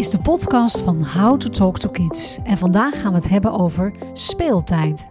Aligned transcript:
is 0.00 0.10
de 0.10 0.18
podcast 0.18 0.80
van 0.80 1.04
How 1.04 1.40
to 1.40 1.48
Talk 1.48 1.78
to 1.78 1.88
Kids. 1.88 2.38
En 2.44 2.58
vandaag 2.58 3.00
gaan 3.00 3.12
we 3.12 3.18
het 3.18 3.28
hebben 3.28 3.52
over 3.52 3.92
speeltijd. 4.12 5.06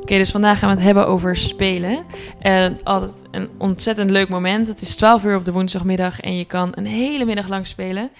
Oké, 0.00 0.16
dus 0.16 0.30
vandaag 0.30 0.58
gaan 0.58 0.68
we 0.68 0.74
het 0.74 0.84
hebben 0.84 1.06
over 1.06 1.36
spelen. 1.36 2.04
En 2.38 2.78
altijd 2.84 3.12
een 3.30 3.48
ontzettend 3.58 4.10
leuk 4.10 4.28
moment. 4.28 4.66
Het 4.66 4.80
is 4.80 4.96
12 4.96 5.24
uur 5.24 5.36
op 5.36 5.44
de 5.44 5.52
woensdagmiddag 5.52 6.20
en 6.20 6.36
je 6.36 6.44
kan 6.44 6.72
een 6.74 6.86
hele 6.86 7.24
middag 7.24 7.48
lang 7.48 7.66
spelen. 7.66 8.10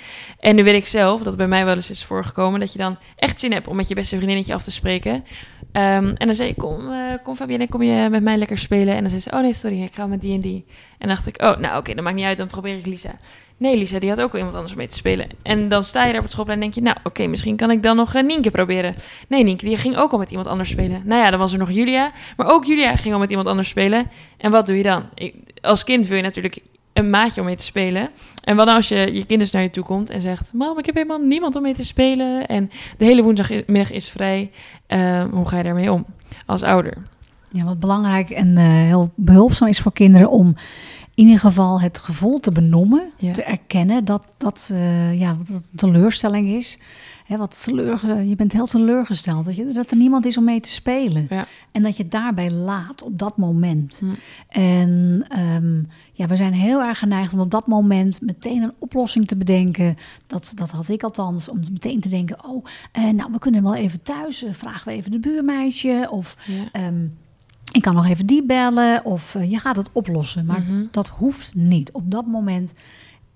En 0.41 0.57
nu 0.57 0.65
weet 0.65 0.75
ik 0.75 0.87
zelf 0.87 1.23
dat 1.23 1.37
bij 1.37 1.49
mij 1.49 1.65
wel 1.65 1.75
eens 1.75 1.91
is 1.91 2.05
voorgekomen 2.05 2.61
dat 2.61 2.73
je 2.73 2.79
dan 2.79 2.99
echt 3.17 3.41
zin 3.41 3.53
hebt 3.53 3.69
om 3.69 3.77
met 3.77 3.89
je 3.89 3.95
beste 3.95 4.17
vriendinnetje 4.17 4.55
af 4.55 4.63
te 4.63 4.71
spreken. 4.71 5.25
Ehm, 5.73 6.09
en 6.09 6.27
dan 6.27 6.35
zei 6.35 6.49
ik, 6.49 6.57
kom, 6.57 6.91
uh, 6.91 7.13
kom 7.23 7.37
Fabienne, 7.37 7.69
kom 7.69 7.83
je 7.83 8.09
met 8.11 8.23
mij 8.23 8.37
lekker 8.37 8.59
spelen? 8.59 8.95
En 8.95 9.01
dan 9.01 9.09
zei 9.09 9.21
ze, 9.21 9.31
oh 9.31 9.41
nee, 9.41 9.55
sorry, 9.55 9.83
ik 9.83 9.95
ga 9.95 10.07
met 10.07 10.21
die 10.21 10.35
en 10.35 10.41
die. 10.41 10.65
En 10.69 11.09
dan 11.09 11.09
dacht 11.09 11.27
ik, 11.27 11.43
oh, 11.43 11.57
nou 11.57 11.79
oké, 11.79 11.95
dat 11.95 12.05
maakt 12.05 12.17
niet 12.17 12.25
uit, 12.25 12.39
dan 12.39 12.47
probeer 12.47 12.77
ik 12.77 12.87
Lisa. 12.87 13.19
Nee, 13.59 13.77
Lisa, 13.77 13.99
die 13.99 14.09
had 14.09 14.21
ook 14.21 14.35
iemand 14.35 14.55
anders 14.55 14.75
mee 14.75 14.87
te 14.87 14.95
spelen. 14.95 15.27
En 15.43 15.69
dan 15.69 15.83
sta 15.83 16.01
je 16.01 16.09
daar 16.09 16.17
op 16.17 16.23
het 16.23 16.33
schoolplein 16.33 16.59
en 16.59 16.65
denk 16.65 16.75
je... 16.75 16.83
nou, 16.83 16.97
oké, 17.05 17.27
misschien 17.27 17.57
kan 17.57 17.71
ik 17.71 17.83
dan 17.83 17.97
nog 17.97 18.15
uh, 18.15 18.23
Nienke 18.23 18.51
proberen. 18.51 18.95
Nee, 19.29 19.43
Nienke, 19.43 19.65
die 19.65 19.77
ging 19.77 19.97
ook 19.97 20.13
al 20.13 20.19
met 20.19 20.31
iemand 20.31 20.49
anders 20.49 20.71
spelen. 20.71 21.03
Nou 21.05 21.23
ja, 21.23 21.31
dan 21.31 21.39
was 21.39 21.53
er 21.53 21.59
nog 21.59 21.71
Julia. 21.71 22.13
Maar 22.37 22.47
ook 22.47 22.65
Julia 22.65 22.97
ging 22.97 23.15
al 23.15 23.21
met 23.21 23.31
iemand 23.31 23.49
anders 23.49 23.69
spelen. 23.69 24.11
En 24.37 24.51
wat 24.51 24.67
doe 24.67 24.77
je 24.77 24.83
dan? 24.83 25.03
Ik, 25.15 25.35
als 25.61 25.85
kind 25.85 26.07
wil 26.07 26.17
je 26.17 26.23
natuurlijk 26.23 26.59
een 26.93 27.11
maatje 27.11 27.41
om 27.41 27.47
mee 27.47 27.57
te 27.57 27.63
spelen. 27.63 28.11
En 28.45 28.57
wat 28.57 28.65
nou 28.65 28.77
als 28.77 28.89
je 28.89 29.13
je 29.13 29.27
kinders 29.27 29.51
naar 29.51 29.63
je 29.63 29.71
toe 29.71 29.85
komt 29.85 30.11
en 30.11 30.21
zegt... 30.21 30.53
Mam, 30.53 30.79
ik 30.79 30.87
heb 30.87 30.95
helemaal 30.95 31.19
niemand 31.19 31.57
om 31.57 31.63
mee 31.63 31.75
te 31.75 31.85
spelen. 31.85 32.47
En 32.47 32.71
de 32.99 33.05
hele 33.05 33.23
woensdagmiddag 33.23 33.91
is 33.91 34.09
vrij. 34.09 34.51
Uh, 34.89 35.25
hoe 35.31 35.49
ga 35.49 35.57
je 35.57 35.63
daarmee 35.63 35.93
om 35.93 36.07
als 36.47 36.63
ouder? 36.63 36.97
Ja, 37.51 37.65
wat 37.65 37.81
belangrijk 37.81 38.31
en 38.31 38.57
uh, 38.57 38.65
heel 38.65 39.11
behulpzaam 39.15 39.69
is 39.69 39.81
voor 39.81 39.93
kinderen 39.93 40.31
om 40.31 40.55
in 41.19 41.25
ieder 41.25 41.41
geval 41.41 41.81
het 41.81 41.99
gevoel 41.99 42.41
te 42.41 42.53
benoemen, 42.53 43.11
ja. 43.17 43.33
te 43.33 43.43
erkennen 43.43 44.05
dat 44.05 44.27
dat, 44.37 44.69
uh, 44.73 45.21
ja, 45.21 45.35
dat 45.35 45.49
een 45.49 45.63
teleurstelling 45.77 46.49
is. 46.49 46.79
Wat 47.29 47.63
teleur, 47.65 48.23
je 48.23 48.37
bent 48.37 48.53
heel 48.53 48.67
teleurgesteld 48.67 49.45
dat, 49.45 49.57
je, 49.57 49.73
dat 49.73 49.91
er 49.91 49.97
niemand 49.97 50.27
is 50.27 50.37
om 50.37 50.45
mee 50.45 50.61
te 50.61 50.69
spelen. 50.69 51.27
Ja. 51.31 51.47
En 51.73 51.83
dat 51.83 51.97
je 51.97 52.03
het 52.03 52.13
daarbij 52.13 52.51
laat 52.51 53.03
op 53.03 53.19
dat 53.19 53.37
moment. 53.37 53.99
Hm. 53.99 54.07
En 54.49 55.25
um, 55.39 55.87
ja, 56.13 56.27
we 56.27 56.37
zijn 56.37 56.53
heel 56.53 56.83
erg 56.83 56.99
geneigd 56.99 57.33
om 57.33 57.41
op 57.41 57.51
dat 57.51 57.67
moment 57.67 58.21
meteen 58.21 58.63
een 58.63 58.75
oplossing 58.79 59.27
te 59.27 59.37
bedenken. 59.37 59.97
Dat, 60.27 60.53
dat 60.55 60.71
had 60.71 60.89
ik 60.89 61.03
althans, 61.03 61.49
om 61.49 61.61
meteen 61.73 62.01
te 62.01 62.09
denken: 62.09 62.45
oh, 62.45 62.65
uh, 62.99 63.11
nou, 63.11 63.33
we 63.33 63.39
kunnen 63.39 63.63
wel 63.63 63.75
even 63.75 64.03
thuis, 64.03 64.45
uh, 64.45 64.51
vragen 64.53 64.89
we 64.89 64.95
even 64.95 65.11
de 65.11 65.19
buurmeisje. 65.19 66.09
Of. 66.11 66.37
Ja. 66.73 66.87
Um, 66.87 67.17
ik 67.73 67.83
kan 67.83 67.95
nog 67.95 68.07
even 68.07 68.27
die 68.27 68.45
bellen 68.45 69.05
of 69.05 69.35
uh, 69.35 69.51
je 69.51 69.59
gaat 69.59 69.77
het 69.77 69.91
oplossen. 69.93 70.47
Maar 70.47 70.61
mm 70.61 70.67
-hmm. 70.67 70.89
dat 70.91 71.09
hoeft 71.09 71.55
niet. 71.55 71.93
Op 71.93 72.11
dat 72.11 72.27
moment 72.27 72.75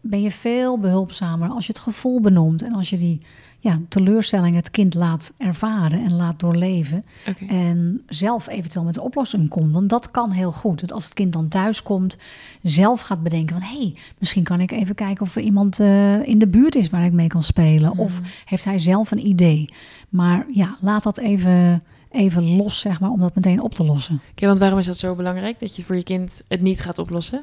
ben 0.00 0.22
je 0.22 0.30
veel 0.30 0.78
behulpzamer 0.78 1.48
als 1.48 1.66
je 1.66 1.72
het 1.72 1.82
gevoel 1.82 2.20
benoemt 2.20 2.62
en 2.62 2.72
als 2.72 2.90
je 2.90 2.98
die 2.98 3.20
ja, 3.58 3.80
teleurstelling 3.88 4.54
het 4.54 4.70
kind 4.70 4.94
laat 4.94 5.32
ervaren 5.36 6.04
en 6.04 6.12
laat 6.12 6.40
doorleven. 6.40 7.04
Okay. 7.28 7.48
En 7.48 8.02
zelf 8.06 8.48
eventueel 8.48 8.84
met 8.84 8.96
een 8.96 9.02
oplossing 9.02 9.48
komt. 9.48 9.72
Want 9.72 9.88
dat 9.88 10.10
kan 10.10 10.30
heel 10.30 10.52
goed. 10.52 10.80
Dat 10.80 10.92
als 10.92 11.04
het 11.04 11.14
kind 11.14 11.32
dan 11.32 11.48
thuis 11.48 11.82
komt, 11.82 12.18
zelf 12.62 13.00
gaat 13.00 13.22
bedenken 13.22 13.56
van 13.56 13.68
hé, 13.68 13.78
hey, 13.78 13.94
misschien 14.18 14.42
kan 14.42 14.60
ik 14.60 14.70
even 14.70 14.94
kijken 14.94 15.24
of 15.24 15.36
er 15.36 15.42
iemand 15.42 15.80
uh, 15.80 16.26
in 16.28 16.38
de 16.38 16.48
buurt 16.48 16.74
is 16.74 16.90
waar 16.90 17.04
ik 17.04 17.12
mee 17.12 17.26
kan 17.26 17.42
spelen. 17.42 17.90
Mm 17.90 17.96
-hmm. 17.96 18.04
Of 18.04 18.20
heeft 18.44 18.64
hij 18.64 18.78
zelf 18.78 19.10
een 19.10 19.26
idee. 19.26 19.68
Maar 20.08 20.46
ja, 20.50 20.76
laat 20.80 21.02
dat 21.02 21.18
even 21.18 21.82
even 22.12 22.56
los, 22.56 22.80
zeg 22.80 23.00
maar, 23.00 23.10
om 23.10 23.20
dat 23.20 23.34
meteen 23.34 23.60
op 23.60 23.74
te 23.74 23.84
lossen. 23.84 24.14
Oké, 24.14 24.30
okay, 24.30 24.48
want 24.48 24.60
waarom 24.60 24.78
is 24.78 24.86
dat 24.86 24.98
zo 24.98 25.14
belangrijk 25.14 25.60
dat 25.60 25.76
je 25.76 25.82
voor 25.84 25.96
je 25.96 26.02
kind 26.02 26.42
het 26.48 26.60
niet 26.60 26.80
gaat 26.80 26.98
oplossen? 26.98 27.42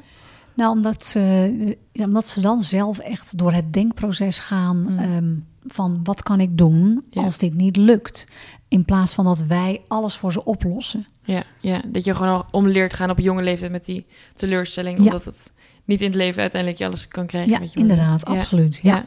Nou, 0.54 0.76
omdat 0.76 1.06
ze, 1.06 1.76
ja, 1.92 2.04
omdat 2.04 2.26
ze 2.26 2.40
dan 2.40 2.62
zelf 2.62 2.98
echt 2.98 3.38
door 3.38 3.52
het 3.52 3.72
denkproces 3.72 4.38
gaan 4.38 4.76
mm. 4.76 4.98
um, 4.98 5.46
van 5.66 6.00
wat 6.02 6.22
kan 6.22 6.40
ik 6.40 6.58
doen 6.58 7.04
ja. 7.10 7.22
als 7.22 7.38
dit 7.38 7.54
niet 7.54 7.76
lukt. 7.76 8.26
In 8.68 8.84
plaats 8.84 9.14
van 9.14 9.24
dat 9.24 9.42
wij 9.42 9.80
alles 9.86 10.16
voor 10.16 10.32
ze 10.32 10.44
oplossen. 10.44 11.06
Ja, 11.22 11.42
ja. 11.60 11.82
dat 11.86 12.04
je 12.04 12.14
gewoon 12.14 12.44
om 12.50 12.68
leert 12.68 12.94
gaan 12.94 13.10
op 13.10 13.18
jonge 13.18 13.42
leeftijd 13.42 13.70
met 13.70 13.84
die 13.84 14.06
teleurstelling. 14.34 14.98
Ja. 14.98 15.04
Omdat 15.04 15.24
het 15.24 15.52
niet 15.84 16.00
in 16.00 16.06
het 16.06 16.16
leven 16.16 16.40
uiteindelijk 16.40 16.80
je 16.80 16.86
alles 16.86 17.08
kan 17.08 17.26
krijgen. 17.26 17.52
Ja, 17.52 17.58
met 17.58 17.72
je 17.72 17.78
inderdaad, 17.78 18.22
ja. 18.28 18.36
absoluut. 18.36 18.80
Ja. 18.82 18.94
ja. 18.94 19.06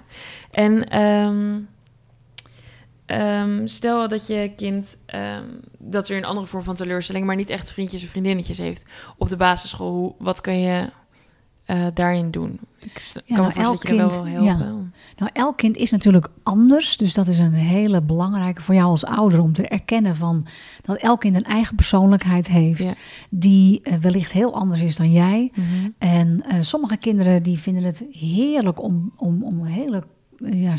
En 0.51 0.99
um, 0.99 1.67
Um, 3.07 3.67
stel 3.67 4.07
dat 4.07 4.27
je 4.27 4.51
kind 4.55 4.97
um, 5.15 5.59
dat 5.79 6.09
er 6.09 6.17
een 6.17 6.25
andere 6.25 6.45
vorm 6.45 6.63
van 6.63 6.75
teleurstelling, 6.75 7.25
maar 7.25 7.35
niet 7.35 7.49
echt 7.49 7.73
vriendjes 7.73 8.03
of 8.03 8.09
vriendinnetjes 8.09 8.57
heeft 8.57 8.85
op 9.17 9.29
de 9.29 9.37
basisschool. 9.37 9.91
Hoe, 9.91 10.13
wat 10.17 10.41
kan 10.41 10.59
je 10.59 10.89
uh, 11.67 11.85
daarin 11.93 12.31
doen? 12.31 12.59
Ik 12.79 12.93
kan 12.93 13.21
ja, 13.25 13.35
nou, 13.35 13.47
me 13.55 13.63
elk 13.63 13.79
kind, 13.79 13.97
wel 13.97 14.27
helpen. 14.27 14.43
Ja. 14.43 14.57
Nou, 15.17 15.31
elk 15.33 15.57
kind 15.57 15.77
is 15.77 15.91
natuurlijk 15.91 16.27
anders, 16.43 16.97
dus 16.97 17.13
dat 17.13 17.27
is 17.27 17.39
een 17.39 17.53
hele 17.53 18.01
belangrijke 18.01 18.61
voor 18.61 18.75
jou 18.75 18.87
als 18.87 19.05
ouder 19.05 19.41
om 19.41 19.53
te 19.53 19.67
erkennen 19.67 20.15
van 20.15 20.45
dat 20.81 20.97
elk 20.97 21.19
kind 21.19 21.35
een 21.35 21.43
eigen 21.43 21.75
persoonlijkheid 21.75 22.47
heeft 22.47 22.83
ja. 22.83 22.93
die 23.29 23.81
uh, 23.83 23.93
wellicht 23.93 24.31
heel 24.31 24.53
anders 24.53 24.81
is 24.81 24.95
dan 24.95 25.11
jij. 25.11 25.51
Mm 25.53 25.63
-hmm. 25.63 25.93
En 25.97 26.43
uh, 26.47 26.57
sommige 26.61 26.97
kinderen 26.97 27.43
die 27.43 27.59
vinden 27.59 27.83
het 27.83 28.05
heerlijk 28.11 28.81
om, 28.81 29.13
om, 29.17 29.43
om 29.43 29.65
hele 29.65 30.03
ja, 30.51 30.77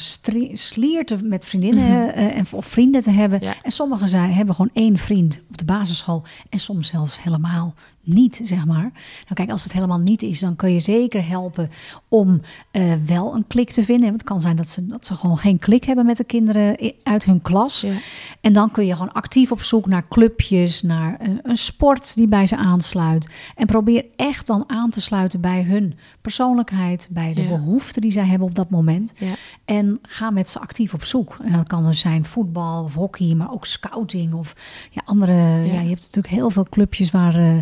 slierten 0.53 1.29
met 1.29 1.47
vriendinnen 1.47 1.85
mm 1.85 1.91
-hmm. 1.91 2.09
uh, 2.09 2.37
en, 2.37 2.47
of 2.53 2.67
vrienden 2.67 3.03
te 3.03 3.11
hebben. 3.11 3.41
Ja. 3.43 3.55
En 3.63 3.73
sommigen 3.73 4.09
zijn, 4.09 4.33
hebben 4.33 4.55
gewoon 4.55 4.71
één 4.73 4.99
vriend 4.99 5.41
op 5.51 5.59
de 5.59 5.65
basisschool. 5.65 6.23
En 6.49 6.59
soms 6.59 6.89
zelfs 6.89 7.23
helemaal 7.23 7.75
niet, 8.05 8.41
zeg 8.45 8.65
maar. 8.65 8.91
Nou 9.23 9.35
kijk, 9.35 9.51
als 9.51 9.63
het 9.63 9.73
helemaal 9.73 9.99
niet 9.99 10.23
is, 10.23 10.41
dan 10.41 10.57
kun 10.57 10.73
je 10.73 10.79
zeker 10.79 11.29
helpen 11.29 11.71
om 12.09 12.41
uh, 12.73 12.93
wel 13.07 13.35
een 13.35 13.47
klik 13.47 13.71
te 13.71 13.83
vinden. 13.83 14.05
Want 14.05 14.21
het 14.21 14.31
kan 14.31 14.41
zijn 14.41 14.57
dat 14.57 14.69
ze, 14.69 14.87
dat 14.87 15.07
ze 15.07 15.15
gewoon 15.15 15.39
geen 15.39 15.59
klik 15.59 15.85
hebben 15.85 16.07
met 16.07 16.17
de 16.17 16.25
kinderen 16.25 16.93
uit 17.03 17.25
hun 17.25 17.43
klas. 17.43 17.81
Ja. 17.81 17.93
En 18.41 18.53
dan 18.53 18.71
kun 18.71 18.87
je 18.87 18.93
gewoon 18.93 19.13
actief 19.13 19.53
op 19.53 19.63
zoek 19.63 19.87
naar 19.87 20.09
clubjes, 20.09 20.83
naar 20.83 21.17
een, 21.21 21.41
een, 21.43 21.57
sport 21.57 22.15
die 22.15 22.29
bij 22.29 22.47
ze 22.47 22.57
aansluit. 22.57 23.29
En 23.55 23.67
probeer 23.67 24.05
echt 24.17 24.47
dan 24.47 24.65
aan 24.67 24.91
te 24.91 25.01
sluiten 25.01 25.41
bij 25.41 25.63
hun 25.63 25.95
persoonlijkheid, 26.21 27.09
bij 27.11 27.35
de 27.35 27.43
ja. 27.43 27.49
behoeften 27.49 28.03
die 28.03 28.13
zij 28.13 28.27
hebben 28.27 28.49
op 28.49 28.55
dat 28.55 28.71
moment. 28.71 29.13
Ja. 29.17 29.35
En 29.65 29.99
ga 30.03 30.31
met 30.31 30.49
ze 30.49 30.59
actief 30.61 30.95
op 30.95 31.05
zoek. 31.05 31.37
En 31.43 31.53
dat 31.53 31.67
kan 31.67 31.85
dus 31.85 31.99
zijn 31.99 32.25
voetbal 32.25 32.85
of 32.85 32.95
hockey, 32.95 33.35
maar 33.35 33.53
ook 33.53 33.67
scouting 33.67 34.35
of 34.35 34.55
ja, 34.91 35.03
andere. 35.05 35.33
Ja. 35.33 35.81
je 35.81 35.89
hebt 35.89 36.01
natuurlijk 36.01 36.35
heel 36.35 36.51
veel 36.51 36.67
clubjes 36.71 37.11
waar, 37.11 37.39
uh, 37.39 37.59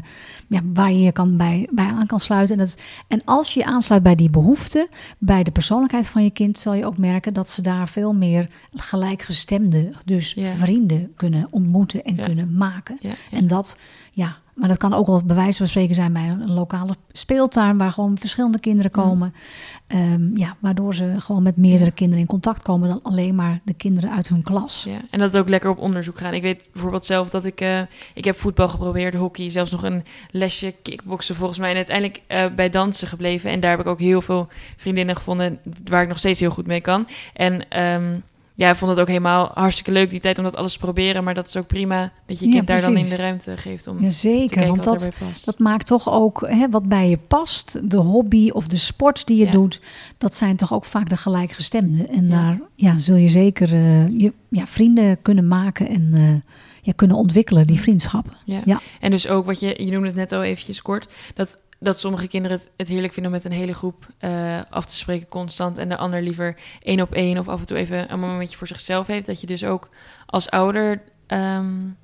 ja, 0.46 0.60
waar 0.64 0.92
je 0.92 1.00
je 1.00 1.12
kan 1.12 1.36
bij, 1.36 1.68
bij 1.70 1.84
aan 1.84 2.06
kan 2.06 2.20
sluiten. 2.20 2.58
En, 2.58 2.64
dat, 2.64 2.78
en 3.08 3.22
als 3.24 3.54
je 3.54 3.60
je 3.60 3.66
aansluit 3.66 4.02
bij 4.02 4.14
die 4.14 4.30
behoeften, 4.30 4.88
bij 5.18 5.42
de 5.42 5.50
persoonlijkheid 5.50 6.06
van 6.06 6.24
je 6.24 6.30
kind, 6.30 6.58
zal 6.58 6.74
je 6.74 6.86
ook 6.86 6.98
merken 6.98 7.34
dat 7.34 7.48
ze 7.48 7.62
daar 7.62 7.88
veel 7.88 8.14
meer 8.14 8.48
gelijkgestemde, 8.74 9.90
dus 10.04 10.32
ja. 10.32 10.52
vrienden 10.52 11.12
kunnen 11.16 11.46
ontmoeten 11.50 12.04
en 12.04 12.16
kunnen 12.16 12.56
maken. 12.56 12.98
En 13.30 13.46
dat, 13.46 13.76
ja, 14.12 14.36
maar 14.54 14.68
dat 14.68 14.76
kan 14.76 14.94
ook 14.94 15.06
wel 15.06 15.22
bij 15.24 15.36
wijze 15.36 15.58
van 15.58 15.66
spreken 15.66 15.94
zijn 15.94 16.12
bij 16.12 16.28
een 16.28 16.52
lokale 16.52 16.94
speeltuin 17.12 17.78
waar 17.78 17.90
gewoon 17.90 18.18
verschillende 18.18 18.60
kinderen 18.60 18.90
komen. 18.90 19.34
Mm. 19.94 20.12
Um, 20.12 20.36
ja, 20.36 20.56
waardoor 20.58 20.94
ze 20.94 21.14
gewoon 21.18 21.42
met 21.42 21.56
meerdere 21.56 21.84
ja. 21.84 21.90
kinderen 21.90 22.20
in 22.20 22.26
contact 22.26 22.62
komen 22.62 22.88
dan 22.88 23.00
alleen 23.02 23.34
maar 23.34 23.60
de 23.64 23.74
kinderen 23.74 24.10
uit 24.10 24.28
hun 24.28 24.42
klas. 24.42 24.84
Ja, 24.84 25.00
en 25.10 25.18
dat 25.18 25.36
ook 25.36 25.48
lekker 25.48 25.70
op 25.70 25.78
onderzoek 25.78 26.18
gaan. 26.18 26.34
Ik 26.34 26.42
weet 26.42 26.68
bijvoorbeeld 26.72 27.06
zelf 27.06 27.30
dat 27.30 27.44
ik, 27.44 27.60
uh, 27.60 27.80
ik 28.14 28.24
heb 28.24 28.38
voetbal 28.38 28.68
geprobeerd, 28.68 29.14
hockey, 29.14 29.50
zelfs 29.50 29.70
nog 29.70 29.82
een 29.82 30.04
lesje 30.30 30.74
kickboksen 30.82 31.34
volgens 31.34 31.58
mij. 31.58 31.70
En 31.70 31.76
uiteindelijk 31.76 32.22
uh, 32.28 32.54
bij 32.54 32.70
dansen 32.70 33.08
gebleven. 33.08 33.50
En 33.50 33.60
daar 33.60 33.70
heb 33.70 33.80
ik 33.80 33.86
ook 33.86 34.00
heel 34.00 34.20
veel 34.20 34.48
vriendinnen 34.76 35.16
gevonden 35.16 35.60
waar 35.84 36.02
ik 36.02 36.08
nog 36.08 36.18
steeds 36.18 36.40
heel 36.40 36.50
goed 36.50 36.66
mee 36.66 36.80
kan. 36.80 37.06
En 37.32 37.80
um, 37.82 38.22
ja, 38.54 38.70
ik 38.70 38.76
vond 38.76 38.90
het 38.90 39.00
ook 39.00 39.08
helemaal 39.08 39.50
hartstikke 39.54 39.92
leuk 39.92 40.10
die 40.10 40.20
tijd 40.20 40.38
om 40.38 40.44
dat 40.44 40.56
alles 40.56 40.72
te 40.72 40.78
proberen. 40.78 41.24
Maar 41.24 41.34
dat 41.34 41.48
is 41.48 41.56
ook 41.56 41.66
prima 41.66 42.12
dat 42.26 42.38
je 42.38 42.44
kind 42.44 42.54
ja, 42.54 42.62
daar 42.62 42.80
dan 42.80 42.96
in 42.96 43.08
de 43.08 43.16
ruimte 43.16 43.56
geeft 43.56 43.86
om 43.86 44.02
ja, 44.02 44.10
zeker, 44.10 44.48
te 44.48 44.54
kijken 44.54 44.70
want 44.70 44.84
wat 44.84 45.00
dat, 45.00 45.12
past. 45.18 45.44
dat 45.44 45.58
maakt 45.58 45.86
toch 45.86 46.10
ook 46.10 46.48
hè, 46.48 46.68
wat 46.70 46.88
bij 46.88 47.08
je 47.08 47.18
past. 47.28 47.90
De 47.90 47.96
hobby 47.96 48.50
of 48.50 48.66
de 48.66 48.76
sport 48.76 49.26
die 49.26 49.36
je 49.36 49.44
ja. 49.44 49.50
doet, 49.50 49.80
dat 50.18 50.34
zijn 50.34 50.56
toch 50.56 50.72
ook 50.72 50.84
vaak 50.84 51.08
de 51.08 51.16
gelijkgestemden. 51.16 52.08
En 52.08 52.24
ja. 52.24 52.30
daar 52.30 52.60
ja, 52.74 52.98
zul 52.98 53.16
je 53.16 53.28
zeker 53.28 53.72
uh, 53.72 54.08
je 54.20 54.32
ja, 54.48 54.66
vrienden 54.66 55.22
kunnen 55.22 55.48
maken 55.48 55.88
en 55.88 56.10
uh, 56.14 56.34
ja, 56.82 56.92
kunnen 56.96 57.16
ontwikkelen, 57.16 57.66
die 57.66 57.80
vriendschappen. 57.80 58.32
Ja. 58.44 58.60
ja. 58.64 58.80
En 59.00 59.10
dus 59.10 59.28
ook 59.28 59.46
wat 59.46 59.60
je, 59.60 59.84
je 59.84 59.90
noemde 59.90 60.06
het 60.06 60.16
net 60.16 60.32
al 60.32 60.42
eventjes 60.42 60.82
kort, 60.82 61.08
dat 61.34 61.62
dat 61.82 62.00
sommige 62.00 62.28
kinderen 62.28 62.60
het, 62.76 62.88
heerlijk 62.88 63.12
vinden 63.12 63.32
om 63.32 63.38
met 63.38 63.46
een 63.46 63.58
hele 63.58 63.74
groep 63.74 64.06
uh, 64.20 64.60
af 64.70 64.84
te 64.84 64.96
spreken 64.96 65.28
constant 65.28 65.78
en 65.78 65.88
de 65.88 65.96
ander 65.96 66.22
liever 66.22 66.56
één 66.82 67.00
op 67.00 67.12
één 67.12 67.38
of 67.38 67.48
af 67.48 67.60
en 67.60 67.66
toe 67.66 67.76
even 67.76 68.12
een 68.12 68.20
momentje 68.20 68.56
voor 68.56 68.66
zichzelf 68.66 69.06
heeft. 69.06 69.26
Dat 69.26 69.40
je 69.40 69.46
dus 69.46 69.64
ook 69.64 69.88
als 70.26 70.50
ouder 70.50 71.02
um, 71.28 71.96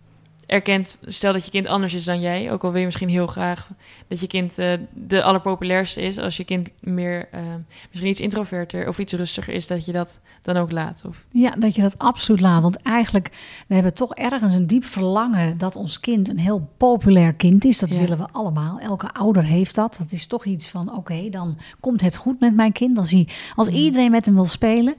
erkent, 0.48 0.98
stel 1.02 1.32
dat 1.32 1.44
je 1.44 1.50
kind 1.50 1.66
anders 1.66 1.94
is 1.94 2.04
dan 2.04 2.20
jij, 2.20 2.52
ook 2.52 2.64
al 2.64 2.70
wil 2.70 2.78
je 2.78 2.86
misschien 2.86 3.08
heel 3.08 3.26
graag 3.26 3.70
dat 4.06 4.20
je 4.20 4.26
kind 4.26 4.58
uh, 4.58 4.72
de 4.92 5.22
allerpopulairste 5.22 6.00
is, 6.00 6.18
als 6.18 6.36
je 6.36 6.44
kind 6.44 6.70
meer 6.80 7.28
uh, 7.34 7.40
misschien 7.88 8.10
iets 8.10 8.20
introverter 8.20 8.88
of 8.88 8.98
iets 8.98 9.12
rustiger 9.12 9.54
is, 9.54 9.66
dat 9.66 9.84
je 9.84 9.92
dat 9.92 10.20
dan 10.42 10.56
ook 10.56 10.72
laat. 10.72 11.02
Of? 11.06 11.24
Ja, 11.30 11.50
dat 11.50 11.74
je 11.74 11.82
dat 11.82 11.98
absoluut 11.98 12.40
laat. 12.40 12.62
Want 12.62 12.76
eigenlijk, 12.76 13.30
we 13.66 13.74
hebben 13.74 13.94
toch 13.94 14.14
ergens 14.14 14.54
een 14.54 14.66
diep 14.66 14.84
verlangen 14.84 15.58
dat 15.58 15.76
ons 15.76 16.00
kind 16.00 16.28
een 16.28 16.38
heel 16.38 16.68
populair 16.76 17.32
kind 17.32 17.64
is. 17.64 17.78
Dat 17.78 17.94
willen 17.94 18.18
we 18.18 18.28
allemaal. 18.32 18.78
Elke 18.78 19.12
ouder 19.12 19.44
heeft 19.44 19.74
dat. 19.74 19.96
Dat 19.98 20.12
is 20.12 20.26
toch 20.26 20.44
iets 20.44 20.68
van, 20.68 20.96
oké, 20.96 21.28
dan 21.30 21.58
komt 21.80 22.00
het 22.00 22.16
goed 22.16 22.40
met 22.40 22.54
mijn 22.54 22.72
kind. 22.72 22.98
Als, 22.98 23.10
hij, 23.10 23.28
als 23.54 23.68
mm. 23.68 23.74
iedereen 23.74 24.10
met 24.10 24.24
hem 24.24 24.34
wil 24.34 24.44
spelen. 24.44 24.94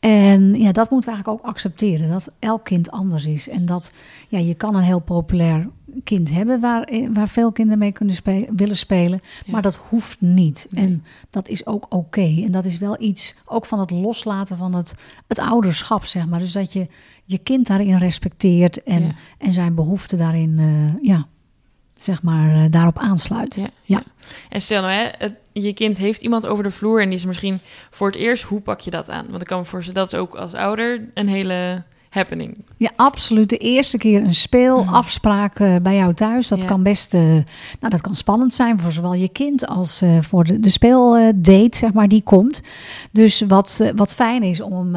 En 0.00 0.54
ja, 0.54 0.72
dat 0.72 0.90
moeten 0.90 1.10
we 1.10 1.16
eigenlijk 1.16 1.28
ook 1.28 1.50
accepteren. 1.50 2.08
Dat 2.08 2.28
elk 2.38 2.64
kind 2.64 2.90
anders 2.90 3.24
is. 3.24 3.48
En 3.48 3.66
dat 3.66 3.92
ja, 4.28 4.38
je 4.38 4.54
kan 4.54 4.74
een 4.74 4.82
heel 4.88 5.00
populair 5.00 5.68
kind 6.04 6.30
hebben 6.30 6.60
waar, 6.60 6.82
eh, 6.82 7.08
waar 7.12 7.28
veel 7.28 7.52
kinderen 7.52 7.78
mee 7.78 7.92
kunnen 7.92 8.14
spelen, 8.14 8.56
willen 8.56 8.76
spelen. 8.76 9.20
Maar 9.46 9.62
dat 9.62 9.76
hoeft 9.76 10.20
niet. 10.20 10.66
En 10.70 11.04
dat 11.30 11.48
is 11.48 11.66
ook 11.66 11.86
oké. 11.88 12.42
En 12.44 12.50
dat 12.50 12.64
is 12.64 12.78
wel 12.78 12.96
iets 13.00 13.34
ook 13.44 13.66
van 13.66 13.80
het 13.80 13.90
loslaten 13.90 14.56
van 14.56 14.74
het, 14.74 14.94
het 15.26 15.38
ouderschap, 15.38 16.04
zeg 16.04 16.26
maar. 16.26 16.38
Dus 16.40 16.52
dat 16.52 16.72
je 16.72 16.86
je 17.24 17.38
kind 17.38 17.66
daarin 17.66 17.98
respecteert 17.98 18.82
en, 18.82 19.16
en 19.38 19.52
zijn 19.52 19.74
behoeften 19.74 20.18
daarin, 20.18 20.58
uh, 20.58 21.02
ja, 21.02 21.26
zeg 21.96 22.22
maar, 22.22 22.56
uh, 22.56 22.64
daarop 22.70 22.98
aansluit. 22.98 23.54
Ja, 23.54 23.68
ja. 23.82 24.02
En 24.48 24.60
stel 24.60 24.82
nou, 24.82 24.92
hè, 24.92 25.28
je 25.52 25.72
kind 25.72 25.96
heeft 25.96 26.22
iemand 26.22 26.46
over 26.46 26.64
de 26.64 26.70
vloer 26.70 27.02
en 27.02 27.08
die 27.08 27.18
is 27.18 27.24
misschien 27.24 27.60
voor 27.90 28.06
het 28.06 28.16
eerst, 28.16 28.42
hoe 28.42 28.60
pak 28.60 28.80
je 28.80 28.90
dat 28.90 29.10
aan? 29.10 29.26
Want 29.28 29.40
ik 29.42 29.48
kan 29.48 29.58
me 29.58 29.64
voorstellen, 29.64 30.00
dat 30.00 30.12
is 30.12 30.18
ook 30.18 30.34
als 30.34 30.54
ouder 30.54 31.10
een 31.14 31.28
hele 31.28 31.82
happening. 32.08 32.56
Ja, 32.76 32.90
absoluut. 32.96 33.48
De 33.48 33.56
eerste 33.56 33.98
keer 33.98 34.24
een 34.24 34.34
speelafspraak 34.34 35.58
uh, 35.58 35.76
bij 35.82 35.96
jou 35.96 36.14
thuis. 36.14 36.48
Dat 36.48 36.64
kan 36.64 36.82
best 36.82 37.14
uh, 37.14 37.20
nou, 37.20 37.44
dat 37.88 38.00
kan 38.00 38.14
spannend 38.14 38.54
zijn 38.54 38.80
voor 38.80 38.92
zowel 38.92 39.14
je 39.14 39.28
kind 39.28 39.66
als 39.66 40.02
uh, 40.02 40.20
voor 40.20 40.44
de, 40.44 40.60
de 40.60 40.68
speeldate, 40.68 41.78
zeg 41.78 41.92
maar, 41.92 42.08
die 42.08 42.22
komt. 42.22 42.60
Dus 43.12 43.40
wat, 43.40 43.92
wat 43.96 44.14
fijn 44.14 44.42
is 44.42 44.60
om, 44.60 44.96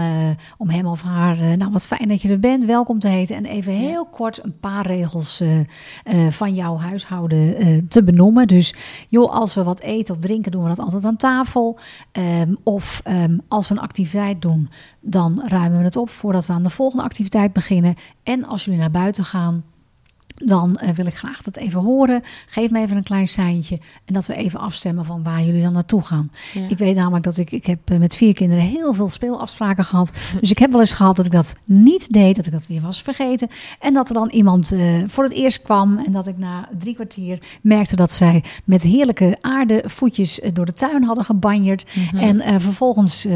om 0.58 0.70
hem 0.70 0.86
of 0.86 1.02
haar, 1.02 1.58
nou 1.58 1.72
wat 1.72 1.88
fijn 1.88 2.08
dat 2.08 2.22
je 2.22 2.30
er 2.30 2.40
bent, 2.40 2.66
welkom 2.66 3.00
te 3.00 3.08
heten. 3.08 3.36
En 3.36 3.46
even 3.46 3.74
heel 3.74 4.06
kort 4.06 4.44
een 4.44 4.60
paar 4.60 4.86
regels 4.86 5.44
van 6.30 6.54
jouw 6.54 6.78
huishouden 6.78 7.88
te 7.88 8.04
benoemen. 8.04 8.48
Dus 8.48 8.74
joh, 9.10 9.34
als 9.34 9.54
we 9.54 9.64
wat 9.64 9.80
eten 9.80 10.16
of 10.16 10.22
drinken, 10.22 10.52
doen 10.52 10.64
we 10.64 10.70
dat 10.70 10.80
altijd 10.80 11.06
aan 11.06 11.18
tafel. 11.18 11.80
Um, 12.12 12.58
of 12.64 13.02
um, 13.08 13.42
als 13.48 13.68
we 13.68 13.76
een 13.76 13.82
activiteit 13.82 14.42
doen, 14.42 14.70
dan 15.00 15.42
ruimen 15.46 15.78
we 15.78 15.84
het 15.84 15.96
op 15.96 16.10
voordat 16.10 16.46
we 16.46 16.54
aan 16.54 16.64
de 16.64 16.70
volgende 16.70 17.01
activiteit 17.02 17.54
beginnen. 17.54 17.96
En 18.24 18.46
als 18.46 18.66
jullie 18.66 18.80
naar 18.80 18.92
buiten 18.92 19.26
gaan, 19.26 19.64
dan 20.46 20.80
uh, 20.84 20.90
wil 20.90 21.06
ik 21.06 21.16
graag 21.16 21.42
dat 21.42 21.58
even 21.58 21.82
horen. 21.82 22.22
Geef 22.48 22.70
me 22.70 22.80
even 22.80 22.98
een 22.98 23.04
klein 23.04 23.28
seintje. 23.28 23.80
En 24.06 24.14
dat 24.14 24.26
we 24.26 24.36
even 24.36 24.60
afstemmen 24.60 25.06
van 25.06 25.24
waar 25.24 25.44
jullie 25.44 25.62
dan 25.62 25.74
naartoe 25.74 26.02
gaan. 26.02 26.32
Ik 26.68 26.78
weet 26.78 26.96
namelijk 26.96 27.24
dat 27.24 27.38
ik, 27.38 27.52
ik 27.52 27.66
heb 27.66 27.80
eh, 27.90 27.98
met 27.98 28.16
vier 28.16 28.34
kinderen 28.34 28.64
heel 28.64 28.94
veel 28.94 29.10
speelafspraken 29.10 29.86
gehad. 29.86 30.12
dus 30.42 30.52
ik 30.52 30.58
heb 30.58 30.72
wel 30.72 30.80
eens 30.80 30.94
gehad 30.94 31.16
dat 31.16 31.26
ik 31.26 31.32
dat 31.32 31.56
niet 31.66 32.14
deed. 32.14 32.36
Dat 32.36 32.46
ik 32.46 32.52
dat 32.52 32.68
weer 32.68 32.82
was 32.82 33.02
vergeten. 33.02 33.48
En 33.80 33.94
dat 33.94 34.08
er 34.08 34.14
dan 34.14 34.30
iemand 34.30 34.74
uh, 34.74 35.04
voor 35.08 35.24
het 35.24 35.34
eerst 35.34 35.62
kwam. 35.62 35.98
En 35.98 36.12
dat 36.12 36.28
ik 36.28 36.38
na 36.38 36.70
drie 36.78 36.94
kwartier 36.94 37.40
merkte 37.62 37.96
dat 37.96 38.12
zij 38.12 38.44
met 38.64 38.82
heerlijke 38.82 39.38
aardevoetjes 39.42 40.40
door 40.54 40.66
de 40.66 40.74
tuin 40.74 41.04
hadden 41.04 41.26
gebanjerd. 41.26 41.86
Mm 41.96 42.20
-hmm. 42.20 42.42
En 42.42 42.62
vervolgens 42.62 43.28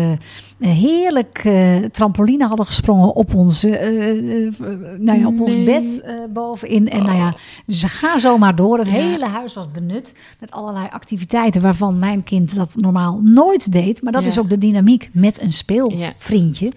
heerlijk 0.59 1.49
trampoline 1.91 2.47
hadden 2.47 2.65
gesprongen 2.65 3.15
op 3.15 3.33
ons, 3.33 3.63
nou 3.63 5.19
ja, 5.19 5.27
op 5.27 5.39
ons 5.39 5.63
bed 5.63 6.03
bovenin. 6.33 6.89
En 6.95 7.03
nou 7.03 7.17
ja, 7.17 7.35
dus 7.65 7.79
ze 7.79 7.87
gaan 7.87 8.19
zomaar 8.19 8.55
door. 8.55 8.77
Het 8.77 8.89
hele 8.89 9.25
huis 9.25 9.53
was 9.53 9.71
benut 9.71 10.13
met 10.39 10.51
allerlei 10.51 10.87
activiteiten 10.89 11.61
waarvan 11.61 11.99
mijn 11.99 12.23
kind 12.23 12.55
dat 12.55 12.75
normaal 12.75 13.19
nooit 13.23 13.71
deed. 13.71 14.01
Maar 14.01 14.11
dat 14.11 14.25
is 14.25 14.39
ook 14.39 14.49
de 14.49 14.57
dynamiek 14.57 15.09
met 15.13 15.41
een 15.41 15.53
speelvriendje. 15.53 16.71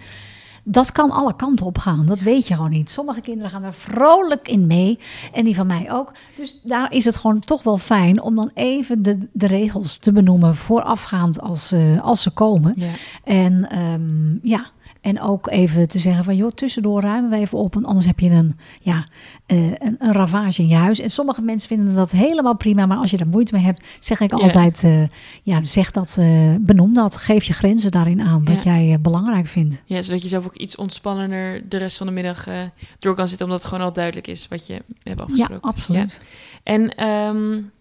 Dat 0.63 0.91
kan 0.91 1.11
alle 1.11 1.35
kanten 1.35 1.65
op 1.65 1.77
gaan. 1.77 2.05
Dat 2.05 2.21
weet 2.21 2.47
je 2.47 2.53
gewoon 2.53 2.69
niet. 2.69 2.91
Sommige 2.91 3.21
kinderen 3.21 3.51
gaan 3.51 3.63
er 3.63 3.73
vrolijk 3.73 4.47
in 4.47 4.67
mee. 4.67 4.99
En 5.33 5.43
die 5.43 5.55
van 5.55 5.67
mij 5.67 5.91
ook. 5.91 6.11
Dus 6.37 6.59
daar 6.63 6.91
is 6.91 7.05
het 7.05 7.15
gewoon 7.15 7.39
toch 7.39 7.63
wel 7.63 7.77
fijn 7.77 8.21
om 8.21 8.35
dan 8.35 8.51
even 8.53 9.03
de, 9.03 9.17
de 9.31 9.47
regels 9.47 9.97
te 9.97 10.11
benoemen 10.11 10.55
voorafgaand 10.55 11.41
als, 11.41 11.73
uh, 11.73 12.03
als 12.03 12.21
ze 12.21 12.29
komen. 12.29 12.73
Ja. 12.75 12.91
En 13.23 13.79
um, 13.79 14.39
ja, 14.43 14.65
en 15.01 15.21
ook 15.21 15.49
even 15.49 15.87
te 15.87 15.99
zeggen 15.99 16.23
van, 16.23 16.35
joh, 16.35 16.51
tussendoor 16.51 17.01
ruimen 17.01 17.29
we 17.29 17.35
even 17.35 17.57
op. 17.57 17.73
Want 17.73 17.85
anders 17.85 18.05
heb 18.05 18.19
je 18.19 18.29
een, 18.29 18.59
ja, 18.79 19.07
uh, 19.47 19.65
een, 19.65 19.95
een, 19.99 20.13
ravage 20.13 20.61
in 20.61 20.67
je 20.67 20.75
huis. 20.75 20.99
En 20.99 21.09
sommige 21.09 21.41
mensen 21.41 21.67
vinden 21.67 21.95
dat 21.95 22.11
helemaal 22.11 22.55
prima. 22.55 22.85
Maar 22.85 22.97
als 22.97 23.11
je 23.11 23.17
er 23.17 23.27
moeite 23.27 23.53
mee 23.53 23.63
hebt, 23.63 23.85
zeg 23.99 24.19
ik 24.19 24.31
altijd, 24.31 24.83
uh, 24.83 25.03
ja, 25.43 25.61
zeg 25.61 25.91
dat, 25.91 26.17
uh, 26.19 26.55
benoem 26.59 26.93
dat. 26.93 27.17
Geef 27.17 27.43
je 27.43 27.53
grenzen 27.53 27.91
daarin 27.91 28.21
aan, 28.21 28.45
wat 28.45 28.63
jij 28.63 28.97
belangrijk 29.01 29.47
vindt. 29.47 29.81
Ja, 29.85 30.01
zodat 30.01 30.21
je 30.21 30.27
zelf 30.27 30.45
ook 30.45 30.55
iets 30.55 30.75
ontspannender 30.75 31.69
de 31.69 31.77
rest 31.77 31.97
van 31.97 32.07
de 32.07 32.13
middag 32.13 32.47
door 32.99 33.15
kan 33.15 33.27
zitten. 33.27 33.45
Omdat 33.45 33.61
het 33.61 33.71
gewoon 33.71 33.85
al 33.85 33.93
duidelijk 33.93 34.27
is 34.27 34.47
wat 34.47 34.67
je 34.67 34.81
hebt 35.03 35.21
afgesproken. 35.21 35.59
Ja, 35.61 35.69
absoluut. 35.69 36.19
Ja. 36.21 36.73
En 36.73 37.07
um, 37.07 37.71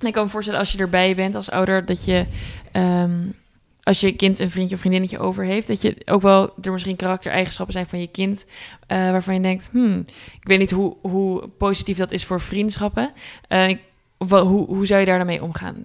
ik 0.00 0.12
kan 0.12 0.24
me 0.24 0.30
voorstellen 0.30 0.60
als 0.60 0.72
je 0.72 0.78
erbij 0.78 1.14
bent 1.14 1.34
als 1.34 1.50
ouder, 1.50 1.84
dat 1.84 2.04
je... 2.04 2.26
Um, 2.72 3.34
als 3.84 4.00
je 4.00 4.12
kind 4.12 4.38
een 4.38 4.50
vriendje 4.50 4.74
of 4.74 4.80
vriendinnetje 4.80 5.18
over 5.18 5.44
heeft, 5.44 5.66
dat 5.66 5.82
je 5.82 5.96
ook 6.04 6.22
wel 6.22 6.52
er 6.62 6.72
misschien 6.72 6.96
karaktereigenschappen 6.96 7.74
zijn 7.74 7.86
van 7.86 8.00
je 8.00 8.06
kind, 8.06 8.46
uh, 8.46 9.10
waarvan 9.10 9.34
je 9.34 9.40
denkt, 9.40 9.68
hmm, 9.72 10.04
ik 10.40 10.48
weet 10.48 10.58
niet 10.58 10.70
hoe, 10.70 10.96
hoe 11.00 11.48
positief 11.58 11.96
dat 11.96 12.12
is 12.12 12.24
voor 12.24 12.40
vriendschappen. 12.40 13.12
Uh, 13.48 13.68
ik, 13.68 13.80
hoe, 14.18 14.66
hoe 14.66 14.86
zou 14.86 15.00
je 15.00 15.06
daar 15.06 15.18
dan 15.18 15.26
mee 15.26 15.42
omgaan? 15.42 15.84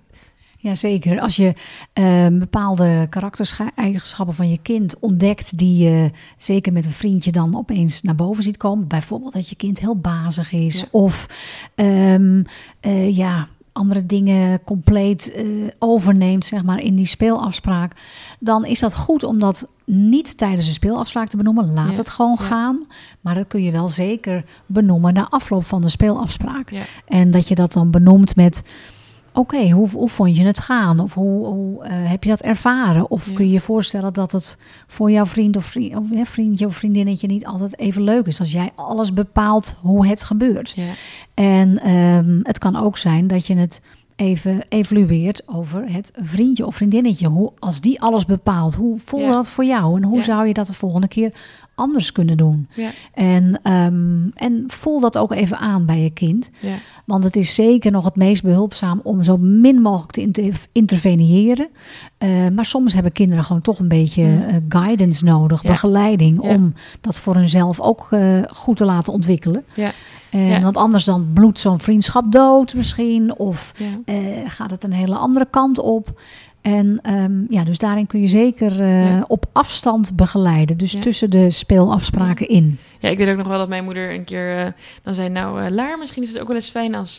Jazeker. 0.61 1.19
Als 1.19 1.35
je 1.35 1.53
uh, 1.99 2.39
bepaalde 2.39 3.07
karaktereigenschappen 3.09 4.35
van 4.35 4.49
je 4.49 4.57
kind 4.61 4.99
ontdekt, 4.99 5.57
die 5.57 5.83
je 5.83 6.11
zeker 6.37 6.73
met 6.73 6.85
een 6.85 6.91
vriendje 6.91 7.31
dan 7.31 7.57
opeens 7.57 8.01
naar 8.01 8.15
boven 8.15 8.43
ziet 8.43 8.57
komen. 8.57 8.87
Bijvoorbeeld 8.87 9.33
dat 9.33 9.49
je 9.49 9.55
kind 9.55 9.79
heel 9.79 9.97
bazig 9.97 10.51
is. 10.51 10.79
Ja. 10.79 10.87
Of 10.91 11.25
um, 11.75 12.43
uh, 12.81 13.15
ja, 13.15 13.47
andere 13.79 14.05
dingen 14.05 14.63
compleet 14.63 15.33
uh, 15.35 15.67
overneemt, 15.79 16.45
zeg 16.45 16.63
maar, 16.63 16.79
in 16.79 16.95
die 16.95 17.05
speelafspraak, 17.05 17.93
dan 18.39 18.65
is 18.65 18.79
dat 18.79 18.95
goed 18.95 19.23
om 19.23 19.39
dat 19.39 19.67
niet 19.85 20.37
tijdens 20.37 20.67
een 20.67 20.73
speelafspraak 20.73 21.27
te 21.27 21.37
benoemen. 21.37 21.73
Laat 21.73 21.91
ja. 21.91 21.97
het 21.97 22.09
gewoon 22.09 22.37
ja. 22.39 22.45
gaan. 22.45 22.87
Maar 23.21 23.35
dat 23.35 23.47
kun 23.47 23.63
je 23.63 23.71
wel 23.71 23.87
zeker 23.87 24.43
benoemen 24.65 25.13
na 25.13 25.27
afloop 25.29 25.65
van 25.65 25.81
de 25.81 25.89
speelafspraak. 25.89 26.71
Ja. 26.71 26.83
En 27.05 27.31
dat 27.31 27.47
je 27.47 27.55
dat 27.55 27.73
dan 27.73 27.91
benoemt 27.91 28.35
met 28.35 28.61
oké, 29.39 29.55
okay, 29.55 29.69
hoe, 29.69 29.89
hoe 29.89 30.09
vond 30.09 30.37
je 30.37 30.45
het 30.45 30.59
gaan? 30.59 30.99
Of 30.99 31.13
hoe, 31.13 31.45
hoe 31.45 31.85
uh, 31.85 31.89
heb 31.91 32.23
je 32.23 32.29
dat 32.29 32.41
ervaren? 32.41 33.11
Of 33.11 33.29
ja. 33.29 33.35
kun 33.35 33.45
je 33.45 33.51
je 33.51 33.59
voorstellen 33.59 34.13
dat 34.13 34.31
het 34.31 34.57
voor 34.87 35.11
jouw 35.11 35.25
vriend 35.25 35.55
of, 35.55 35.65
vriend, 35.65 35.95
of 35.95 36.29
vriendje 36.29 36.65
of 36.65 36.75
vriendinnetje 36.75 37.27
niet 37.27 37.45
altijd 37.45 37.79
even 37.79 38.01
leuk 38.01 38.25
is 38.25 38.39
als 38.39 38.51
jij 38.51 38.69
alles 38.75 39.13
bepaalt 39.13 39.75
hoe 39.81 40.07
het 40.07 40.23
gebeurt? 40.23 40.73
Ja. 40.75 40.91
En 41.33 41.89
um, 41.89 42.39
het 42.43 42.57
kan 42.57 42.75
ook 42.75 42.97
zijn 42.97 43.27
dat 43.27 43.47
je 43.47 43.55
het 43.55 43.81
even 44.19 44.61
evalueert 44.69 45.41
over 45.45 45.91
het 45.91 46.11
vriendje 46.15 46.65
of 46.65 46.75
vriendinnetje. 46.75 47.27
Hoe, 47.27 47.51
als 47.59 47.81
die 47.81 48.01
alles 48.01 48.25
bepaalt, 48.25 48.75
hoe 48.75 48.99
voelde 49.05 49.25
ja. 49.25 49.33
dat 49.33 49.49
voor 49.49 49.65
jou? 49.65 49.97
En 49.97 50.03
hoe 50.03 50.17
ja. 50.17 50.23
zou 50.23 50.47
je 50.47 50.53
dat 50.53 50.67
de 50.67 50.73
volgende 50.73 51.07
keer 51.07 51.33
anders 51.75 52.11
kunnen 52.11 52.37
doen? 52.37 52.67
Ja. 52.73 52.89
En, 53.13 53.71
um, 53.71 54.31
en 54.35 54.63
voel 54.67 54.99
dat 54.99 55.17
ook 55.17 55.31
even 55.33 55.57
aan 55.57 55.85
bij 55.85 55.99
je 55.99 56.09
kind. 56.09 56.49
Want 57.05 57.23
het 57.23 57.35
is 57.35 57.55
zeker 57.55 57.91
nog 57.91 58.05
het 58.05 58.15
meest 58.15 58.43
behulpzaam 58.43 58.99
om 59.03 59.23
zo 59.23 59.37
min 59.37 59.81
mogelijk 59.81 60.11
te 60.11 60.21
inter 60.21 60.53
interveneren. 60.71 61.67
Uh, 62.23 62.29
maar 62.53 62.65
soms 62.65 62.93
hebben 62.93 63.11
kinderen 63.11 63.43
gewoon 63.43 63.61
toch 63.61 63.79
een 63.79 63.87
beetje 63.87 64.23
uh, 64.23 64.55
guidance 64.69 65.23
nodig, 65.23 65.63
begeleiding, 65.63 66.39
om 66.39 66.73
dat 67.01 67.19
voor 67.19 67.35
hunzelf 67.35 67.81
ook 67.81 68.07
uh, 68.11 68.41
goed 68.47 68.77
te 68.77 68.85
laten 68.85 69.13
ontwikkelen. 69.13 69.65
En, 70.31 70.39
ja. 70.39 70.59
Want 70.59 70.77
anders 70.77 71.03
dan 71.03 71.29
bloedt 71.33 71.59
zo'n 71.59 71.79
vriendschap 71.79 72.31
dood 72.31 72.73
misschien. 72.73 73.37
Of 73.37 73.71
ja. 73.77 74.13
uh, 74.13 74.37
gaat 74.45 74.71
het 74.71 74.83
een 74.83 74.93
hele 74.93 75.15
andere 75.15 75.47
kant 75.49 75.79
op. 75.79 76.21
En 76.61 76.99
um, 77.09 77.45
ja, 77.49 77.63
dus 77.63 77.77
daarin 77.77 78.07
kun 78.07 78.21
je 78.21 78.27
zeker 78.27 78.79
uh, 78.79 79.09
ja. 79.09 79.25
op 79.27 79.45
afstand 79.51 80.15
begeleiden. 80.15 80.77
Dus 80.77 80.95
tussen 80.99 81.29
de 81.29 81.51
speelafspraken 81.51 82.47
in. 82.47 82.79
Ja, 82.99 83.09
ik 83.09 83.17
weet 83.17 83.29
ook 83.29 83.37
nog 83.37 83.47
wel 83.47 83.57
dat 83.57 83.69
mijn 83.69 83.83
moeder 83.83 84.13
een 84.13 84.23
keer 84.23 84.65
uh, 84.65 84.71
dan 85.03 85.13
zei... 85.13 85.29
nou, 85.29 85.63
uh, 85.63 85.69
Laar, 85.69 85.97
misschien 85.97 86.23
is 86.23 86.29
het 86.29 86.39
ook 86.39 86.47
wel 86.47 86.55
eens 86.55 86.69
fijn 86.69 86.95
als 86.95 87.17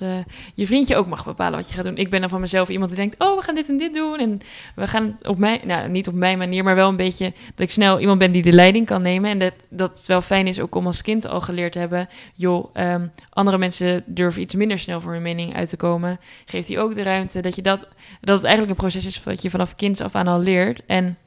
je 0.55 0.67
vriendje 0.67 0.97
ook 0.97 1.07
mag 1.07 1.25
bepalen 1.25 1.59
wat 1.59 1.69
je 1.69 1.75
gaat 1.75 1.85
doen. 1.85 1.97
Ik 1.97 2.11
ben 2.11 2.21
dan 2.21 2.29
van 2.29 2.41
mezelf 2.41 2.69
iemand 2.69 2.91
die 2.91 2.99
denkt... 3.01 3.19
oh, 3.19 3.37
we 3.37 3.43
gaan 3.43 3.55
dit 3.55 3.69
en 3.69 3.77
dit 3.77 3.95
doen. 3.95 4.19
En 4.19 4.41
we 4.75 4.89
gaan 4.89 5.15
het 5.17 5.27
op 5.27 5.39
mijn... 5.39 5.61
nou, 5.65 5.89
niet 5.89 6.09
op 6.09 6.15
mijn 6.15 6.39
manier, 6.39 6.65
maar 6.65 6.75
wel 6.75 6.89
een 6.89 6.97
beetje... 6.97 7.33
dat 7.55 7.67
ik 7.67 7.71
snel 7.71 8.01
iemand 8.01 8.19
ben 8.19 8.33
die 8.33 8.43
de 8.43 8.53
leiding 8.53 8.87
kan 8.87 9.03
nemen. 9.03 9.31
En 9.31 9.39
dat, 9.39 9.53
dat 9.69 9.99
het 9.99 10.07
wel 10.07 10.21
fijn 10.21 10.47
is 10.47 10.61
ook 10.61 10.75
om 10.75 10.87
als 10.87 11.03
kind 11.03 11.27
al 11.27 11.41
geleerd 11.41 11.73
te 11.73 11.79
hebben... 11.79 12.09
joh, 12.35 12.75
um, 12.75 13.11
andere 13.31 13.59
mensen 13.59 14.03
durven 14.07 14.43
iets 14.43 14.55
minder 14.55 14.79
snel 14.79 15.01
voor 15.01 15.13
hun 15.13 15.23
mening 15.23 15.55
uit 15.55 15.69
te 15.69 15.77
komen. 15.77 16.21
Geeft 16.45 16.67
die 16.67 16.79
ook 16.79 16.95
de 16.95 17.03
ruimte 17.03 17.41
dat 17.41 17.57
je 17.57 17.63
dat... 17.63 17.89
dat 18.21 18.37
het 18.37 18.45
eigenlijk 18.45 18.71
een 18.71 18.85
proces 18.85 19.07
is 19.07 19.19
je 19.43 19.51
vanaf 19.51 19.75
kinds 19.75 20.01
af 20.01 20.15
aan 20.15 20.27
al 20.27 20.41
leert. 20.41 20.83
En 20.87 21.19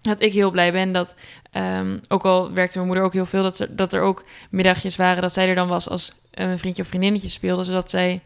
dat 0.00 0.22
ik 0.22 0.32
heel 0.32 0.50
blij 0.50 0.72
ben 0.72 0.92
dat, 0.92 1.14
ehm, 1.50 1.98
ook 2.08 2.24
al 2.24 2.52
werkte 2.52 2.76
mijn 2.76 2.86
moeder 2.86 3.04
ook 3.06 3.12
heel 3.12 3.26
veel, 3.26 3.42
dat 3.42 3.58
er, 3.58 3.76
dat 3.76 3.92
er 3.92 4.00
ook 4.00 4.24
middagjes 4.50 4.96
waren 4.96 5.22
dat 5.22 5.32
zij 5.32 5.48
er 5.48 5.54
dan 5.54 5.68
was 5.68 5.88
als 5.88 6.12
een 6.30 6.58
vriendje 6.58 6.82
of 6.82 6.88
vriendinnetje 6.88 7.28
speelde, 7.28 7.64
zodat 7.64 7.90
zij 7.90 8.22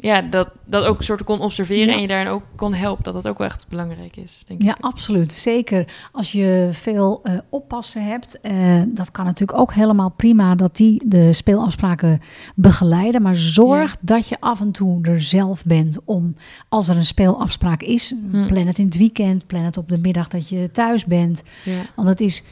ja, 0.00 0.22
dat, 0.22 0.48
dat 0.64 0.84
ook 0.84 0.98
een 0.98 1.04
soort 1.04 1.24
kon 1.24 1.40
observeren 1.40 1.94
en 1.94 2.00
je 2.00 2.06
daarin 2.06 2.28
ook 2.28 2.42
kon 2.56 2.74
helpen. 2.74 3.04
Dat 3.04 3.12
dat 3.12 3.28
ook 3.28 3.38
wel 3.38 3.46
echt 3.46 3.68
belangrijk 3.68 4.16
is, 4.16 4.42
denk 4.46 4.62
ja, 4.62 4.76
absoluut. 4.80 5.32
Zeker 5.32 5.84
als 6.12 6.32
je 6.32 6.68
veel 6.70 7.20
uh, 7.24 7.32
oppassen 7.48 8.04
hebt. 8.04 8.38
Uh, 8.42 8.82
dat 8.86 9.10
kan 9.10 9.24
natuurlijk 9.24 9.58
ook 9.58 9.72
helemaal 9.74 10.10
prima 10.10 10.54
dat 10.54 10.76
die 10.76 11.02
de 11.06 11.32
speelafspraken 11.32 12.20
begeleiden. 12.54 13.22
Maar 13.22 13.36
zorg 13.36 13.96
dat 14.00 14.28
je 14.28 14.36
af 14.40 14.60
en 14.60 14.72
toe 14.72 14.98
er 15.02 15.22
zelf 15.22 15.64
bent 15.64 15.98
om, 16.04 16.36
als 16.68 16.88
er 16.88 16.96
een 16.96 17.04
speelafspraak 17.04 17.82
is, 17.82 18.14
hm. 18.30 18.46
plan 18.46 18.66
het 18.66 18.78
in 18.78 18.86
het 18.86 18.96
weekend, 18.96 19.46
plan 19.46 19.62
het 19.62 19.76
op 19.76 19.88
de 19.88 19.98
middag 19.98 20.28
dat 20.28 20.48
je 20.48 20.70
thuis 20.70 21.04
bent. 21.04 21.42
Ja. 21.64 21.80
Want 21.94 22.08
het 22.08 22.20
is 22.20 22.42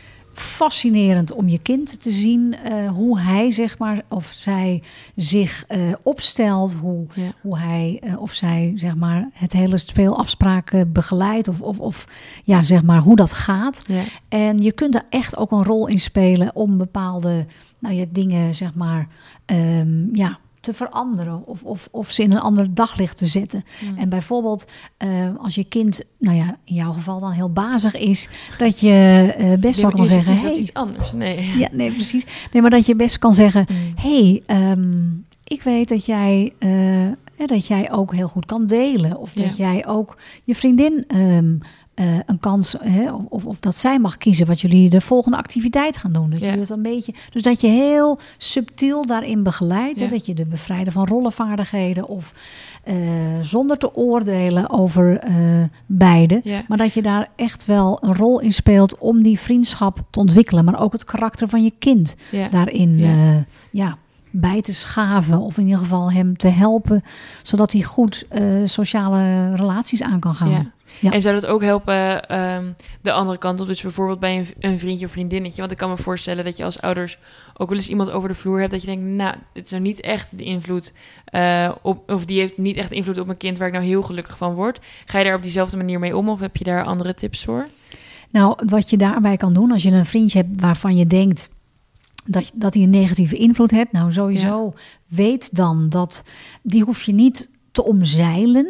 fascinerend 0.41 1.33
om 1.33 1.49
je 1.49 1.59
kind 1.59 2.03
te 2.03 2.11
zien 2.11 2.57
uh, 2.69 2.91
hoe 2.91 3.21
hij 3.21 3.51
zeg 3.51 3.79
maar 3.79 4.03
of 4.09 4.31
zij 4.33 4.83
zich 5.17 5.65
uh, 5.69 5.93
opstelt, 6.03 6.75
hoe, 6.75 7.07
hoe 7.41 7.59
hij 7.59 8.01
uh, 8.05 8.21
of 8.21 8.33
zij 8.33 8.73
zeg 8.77 8.95
maar 8.95 9.29
het 9.33 9.53
hele 9.53 9.79
speelafspraken 9.79 10.93
begeleidt 10.93 11.49
of, 11.49 11.61
of, 11.61 11.79
of 11.79 12.09
ja 12.45 12.63
zeg 12.63 12.83
maar 12.83 13.01
hoe 13.01 13.17
dat 13.17 13.33
gaat. 13.33 13.83
Ja. 13.87 14.03
En 14.29 14.59
je 14.63 14.73
kunt 14.73 14.93
daar 14.93 15.07
echt 15.11 15.37
ook 15.37 15.51
een 15.51 15.65
rol 15.65 15.89
in 15.89 16.01
spelen 16.01 16.55
om 16.55 16.79
bepaalde 16.79 17.47
nou 17.79 17.95
ja 17.95 18.05
dingen 18.11 18.55
zeg 18.55 18.75
maar 18.75 19.09
um, 19.47 20.09
ja 20.13 20.39
te 20.65 20.75
veranderen 20.75 21.47
of, 21.47 21.63
of, 21.63 21.89
of 21.91 22.11
ze 22.11 22.23
in 22.23 22.33
een 22.33 22.41
ander 22.41 22.75
daglicht 22.75 23.19
te 23.19 23.27
zetten. 23.27 23.65
Mm. 23.81 23.97
En 23.97 24.09
bijvoorbeeld 24.09 24.65
uh, 25.05 25.29
als 25.39 25.55
je 25.55 25.65
kind, 25.65 26.03
nou 26.19 26.37
ja, 26.37 26.57
in 26.65 26.75
jouw 26.75 26.93
geval 26.93 27.21
dan 27.21 27.31
heel 27.31 27.53
bazig 27.53 27.95
is, 27.97 28.29
dat 28.59 28.81
je 28.81 29.35
uh, 29.39 29.59
best 29.59 29.81
wel 29.81 29.91
kan 29.91 30.07
zeggen: 30.07 30.35
hey, 30.35 30.43
dat 30.43 30.53
is 30.53 30.59
iets 30.59 30.75
anders. 30.75 31.13
Nee. 31.13 31.59
Ja, 31.59 31.69
nee, 31.73 31.93
precies. 31.93 32.25
Nee, 32.53 32.63
maar 32.63 32.71
dat 32.71 32.87
je 32.87 32.97
best 32.97 33.19
kan 33.19 33.35
zeggen: 33.35 33.67
mm. 33.69 33.93
hey, 33.97 34.43
um, 34.71 35.27
ik 35.45 35.63
weet 35.63 35.89
dat 35.89 36.07
jij. 36.07 36.53
Uh, 36.59 37.07
dat 37.47 37.67
jij 37.67 37.93
ook 37.93 38.15
heel 38.15 38.29
goed 38.29 38.47
kan 38.47 38.67
delen. 38.67 39.17
Of 39.17 39.33
dat 39.33 39.57
ja. 39.57 39.73
jij 39.73 39.87
ook 39.87 40.17
je 40.45 40.55
vriendin 40.55 41.05
um, 41.17 41.61
uh, 41.95 42.19
een 42.27 42.39
kans, 42.39 42.77
hè, 42.81 43.13
of, 43.29 43.45
of 43.45 43.59
dat 43.61 43.77
zij 43.77 43.99
mag 43.99 44.17
kiezen 44.17 44.47
wat 44.47 44.61
jullie 44.61 44.91
de 44.91 45.01
volgende 45.01 45.37
activiteit 45.37 45.97
gaan 45.97 46.13
doen. 46.13 46.31
Dat 46.31 46.41
ja. 46.41 46.57
een 46.69 46.83
beetje, 46.83 47.15
dus 47.31 47.43
dat 47.43 47.61
je 47.61 47.67
heel 47.67 48.19
subtiel 48.39 49.07
daarin 49.07 49.43
begeleidt. 49.43 49.99
Ja. 49.99 50.09
dat 50.09 50.27
je 50.27 50.35
de 50.35 50.47
bevrijden 50.47 50.93
van 50.93 51.07
rollenvaardigheden 51.07 52.09
of 52.09 52.33
uh, 52.85 52.95
zonder 53.43 53.79
te 53.79 53.95
oordelen 53.95 54.71
over 54.71 55.29
uh, 55.29 55.65
beide. 55.87 56.41
Ja. 56.45 56.63
Maar 56.69 56.79
dat 56.79 56.93
je 56.93 57.03
daar 57.03 57.29
echt 57.37 57.65
wel 57.65 57.99
een 58.01 58.15
rol 58.15 58.41
in 58.41 58.53
speelt 58.53 58.99
om 58.99 59.23
die 59.23 59.39
vriendschap 59.39 60.05
te 60.11 60.19
ontwikkelen. 60.19 60.65
Maar 60.65 60.81
ook 60.81 60.93
het 60.93 61.05
karakter 61.05 61.49
van 61.49 61.63
je 61.63 61.73
kind 61.79 62.17
daarin 62.51 62.99
ja, 63.71 63.99
bij 64.31 64.63
te 64.63 64.75
schaven. 64.75 65.39
Of 65.39 65.59
in 65.59 65.65
ieder 65.65 65.81
geval 65.81 66.13
hem 66.13 66.37
te 66.37 66.49
helpen. 66.49 67.03
Zodat 67.43 67.73
hij 67.73 67.83
goed 67.83 68.27
sociale 68.65 69.55
relaties 69.55 70.03
aan 70.03 70.21
kan 70.21 70.35
gaan. 70.35 70.73
Ja. 71.01 71.11
En 71.11 71.23
zou 71.23 71.35
dat 71.35 71.47
ook 71.47 71.63
helpen 71.63 72.39
um, 72.41 72.77
de 73.01 73.13
andere 73.13 73.39
kant 73.39 73.61
op? 73.61 73.67
Dus 73.67 73.83
bijvoorbeeld 73.83 74.21
bij 74.21 74.39
een, 74.39 74.47
een, 74.59 74.79
vriendje 74.79 75.07
of 75.07 75.13
vriendinnetje. 75.13 75.61
Want 75.61 75.73
ik 75.73 75.79
kan 75.79 75.91
me 75.91 75.97
voorstellen 75.97 76.45
dat 76.45 76.57
je 76.57 76.65
als 76.65 76.81
ouders 76.81 77.19
ook 77.57 77.69
wel 77.69 77.79
eens 77.79 77.89
iemand 77.89 78.11
over 78.11 78.29
de 78.29 78.35
vloer 78.35 78.59
hebt. 78.59 78.71
Dat 78.71 78.81
je 78.81 78.87
denkt, 78.87 79.05
nou, 79.05 79.35
dit 79.53 79.65
is 79.65 79.71
nou 79.71 79.83
niet 79.83 80.01
echt 80.01 80.29
de 80.31 80.45
invloed. 80.45 80.93
Uh, 81.35 81.71
op, 81.83 82.11
of 82.11 82.25
die 82.25 82.41
heeft 82.41 82.59
niet 82.59 82.77
echt 82.77 82.93
invloed 82.93 83.19
op 83.19 83.27
mijn 83.27 83.39
kind 83.39 83.59
waar 83.59 83.67
ik 83.67 83.73
nou 83.73 83.85
heel 83.85 84.03
gelukkig 84.03 84.37
van 84.37 84.55
word. 84.55 84.81
Ga 85.05 85.19
je 85.19 85.25
daar 85.25 85.37
op 85.37 85.43
diezelfde 85.43 85.77
manier 85.77 85.99
mee 85.99 86.17
om? 86.17 86.29
Of 86.29 86.41
heb 86.41 86.57
je 86.57 86.65
daar 86.65 86.85
andere 86.85 87.15
tips 87.15 87.45
voor? 87.45 87.69
Nou, 88.31 88.57
wat 88.67 88.91
je 88.91 88.97
daarbij 88.97 89.37
kan 89.37 89.53
doen 89.53 89.73
als 89.73 89.83
je 89.83 89.91
een 89.91 90.07
vriendje 90.07 90.39
hebt 90.39 90.61
waarvan 90.61 90.97
je 90.97 91.07
denkt 91.07 91.49
dat, 92.25 92.51
dat 92.55 92.75
hij 92.75 92.83
een 92.83 92.91
negatieve 92.91 93.37
invloed 93.37 93.71
hebt. 93.71 93.93
Nou, 93.93 94.13
sowieso 94.13 94.65
ja. 94.65 94.81
weet 95.17 95.57
dan 95.57 95.89
dat 95.89 96.25
die 96.63 96.83
hoef 96.83 97.03
je 97.03 97.13
niet 97.13 97.51
te 97.75 97.85
omzeilen. 97.85 98.67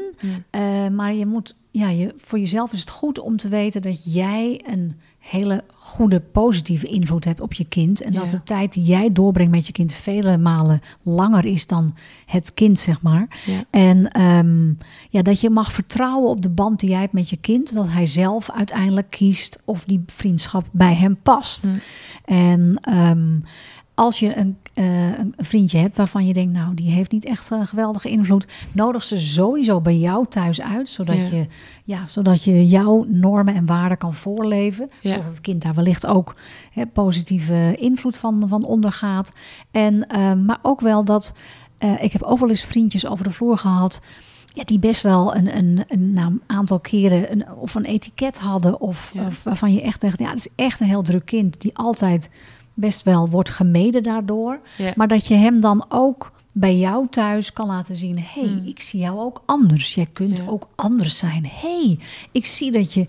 Uh, 0.50 0.88
maar 0.88 1.14
je 1.14 1.26
moet 1.26 1.54
ja, 1.70 1.88
je, 1.88 2.14
voor 2.18 2.38
jezelf 2.38 2.72
is 2.72 2.80
het 2.80 2.90
goed 2.90 3.18
om 3.18 3.36
te 3.36 3.48
weten 3.48 3.82
dat 3.82 4.14
jij 4.14 4.64
een 4.66 4.94
hele 5.18 5.64
goede 5.74 6.20
positieve 6.20 6.86
invloed 6.86 7.24
hebt 7.24 7.40
op 7.40 7.52
je 7.52 7.64
kind. 7.64 8.00
En 8.00 8.12
dat 8.12 8.30
de 8.30 8.42
tijd 8.42 8.72
die 8.72 8.84
jij 8.84 9.12
doorbrengt 9.12 9.52
met 9.52 9.66
je 9.66 9.72
kind 9.72 9.92
vele 9.92 10.38
malen 10.38 10.80
langer 11.02 11.44
is 11.44 11.66
dan 11.66 11.94
het 12.26 12.54
kind, 12.54 12.78
zeg 12.78 13.02
maar. 13.02 13.42
Ja. 13.46 13.64
En 13.70 14.20
um, 14.20 14.78
ja, 15.10 15.22
dat 15.22 15.40
je 15.40 15.50
mag 15.50 15.72
vertrouwen 15.72 16.30
op 16.30 16.42
de 16.42 16.50
band 16.50 16.80
die 16.80 16.90
jij 16.90 17.00
hebt 17.00 17.12
met 17.12 17.30
je 17.30 17.36
kind. 17.36 17.74
Dat 17.74 17.88
hij 17.88 18.06
zelf 18.06 18.50
uiteindelijk 18.50 19.10
kiest 19.10 19.58
of 19.64 19.84
die 19.84 20.02
vriendschap 20.06 20.66
bij 20.70 20.94
hem 20.94 21.16
past. 21.22 21.64
Mm. 21.64 21.80
En 22.24 22.80
um, 22.88 23.44
als 23.94 24.18
je 24.18 24.36
een, 24.36 24.56
uh, 24.74 25.18
een, 25.18 25.34
vriendje 25.36 25.78
hebt 25.78 25.96
waarvan 25.96 26.26
je 26.26 26.32
denkt, 26.32 26.52
nou, 26.52 26.74
die 26.74 26.90
heeft 26.90 27.12
niet 27.12 27.24
echt 27.24 27.50
een 27.50 27.66
geweldige 27.66 28.08
invloed, 28.08 28.46
nodig 28.72 29.04
ze 29.04 29.18
sowieso 29.18 29.80
bij 29.80 29.96
jou 29.96 30.26
thuis 30.28 30.60
uit, 30.60 30.88
zodat, 30.88 31.16
ja. 31.16 31.22
Je, 31.22 31.46
ja, 31.84 32.06
zodat 32.06 32.44
je 32.44 32.66
jouw 32.66 33.04
normen 33.08 33.54
en 33.54 33.66
waarden 33.66 33.98
kan 33.98 34.14
voorleven. 34.14 34.90
Ja. 35.00 35.10
Zodat 35.10 35.26
het 35.26 35.40
kind 35.40 35.62
daar 35.62 35.74
wellicht 35.74 36.06
ook 36.06 36.34
hè, 36.72 36.86
positieve 36.86 37.76
invloed 37.78 38.16
van, 38.16 38.44
van 38.48 38.64
ondergaat. 38.64 39.32
En, 39.70 39.94
uh, 39.94 40.32
maar 40.32 40.58
ook 40.62 40.80
wel 40.80 41.04
dat, 41.04 41.34
uh, 41.78 42.02
ik 42.02 42.12
heb 42.12 42.22
ook 42.22 42.38
wel 42.38 42.48
eens 42.48 42.64
vriendjes 42.64 43.06
over 43.06 43.24
de 43.24 43.30
vloer 43.30 43.58
gehad. 43.58 44.00
Ja, 44.54 44.64
die 44.64 44.78
best 44.78 45.02
wel 45.02 45.36
een, 45.36 45.56
een, 45.56 45.84
een, 45.88 46.12
nou, 46.12 46.30
een 46.30 46.42
aantal 46.46 46.80
keren 46.80 47.32
een, 47.32 47.52
of 47.52 47.74
een 47.74 47.84
etiket 47.84 48.38
hadden. 48.38 48.80
Of, 48.80 49.10
ja. 49.14 49.26
of 49.26 49.42
waarvan 49.42 49.72
je 49.72 49.82
echt 49.82 50.00
dacht, 50.00 50.18
ja, 50.18 50.28
dat 50.28 50.36
is 50.36 50.48
echt 50.54 50.80
een 50.80 50.86
heel 50.86 51.02
druk 51.02 51.24
kind. 51.24 51.60
Die 51.60 51.76
altijd 51.76 52.30
best 52.74 53.02
wel 53.02 53.28
wordt 53.28 53.50
gemeden 53.50 54.02
daardoor. 54.02 54.60
Ja. 54.76 54.92
Maar 54.96 55.08
dat 55.08 55.26
je 55.26 55.34
hem 55.34 55.60
dan 55.60 55.84
ook 55.88 56.32
bij 56.52 56.76
jou 56.76 57.06
thuis 57.10 57.52
kan 57.52 57.66
laten 57.66 57.96
zien: 57.96 58.18
hé, 58.18 58.40
hey, 58.40 58.48
mm. 58.48 58.66
ik 58.66 58.80
zie 58.80 59.00
jou 59.00 59.18
ook 59.18 59.42
anders. 59.46 59.94
Jij 59.94 60.08
kunt 60.12 60.38
ja. 60.38 60.44
ook 60.46 60.68
anders 60.74 61.18
zijn. 61.18 61.46
Hé, 61.46 61.84
hey, 61.84 61.98
ik 62.32 62.46
zie 62.46 62.72
dat 62.72 62.94
je 62.94 63.06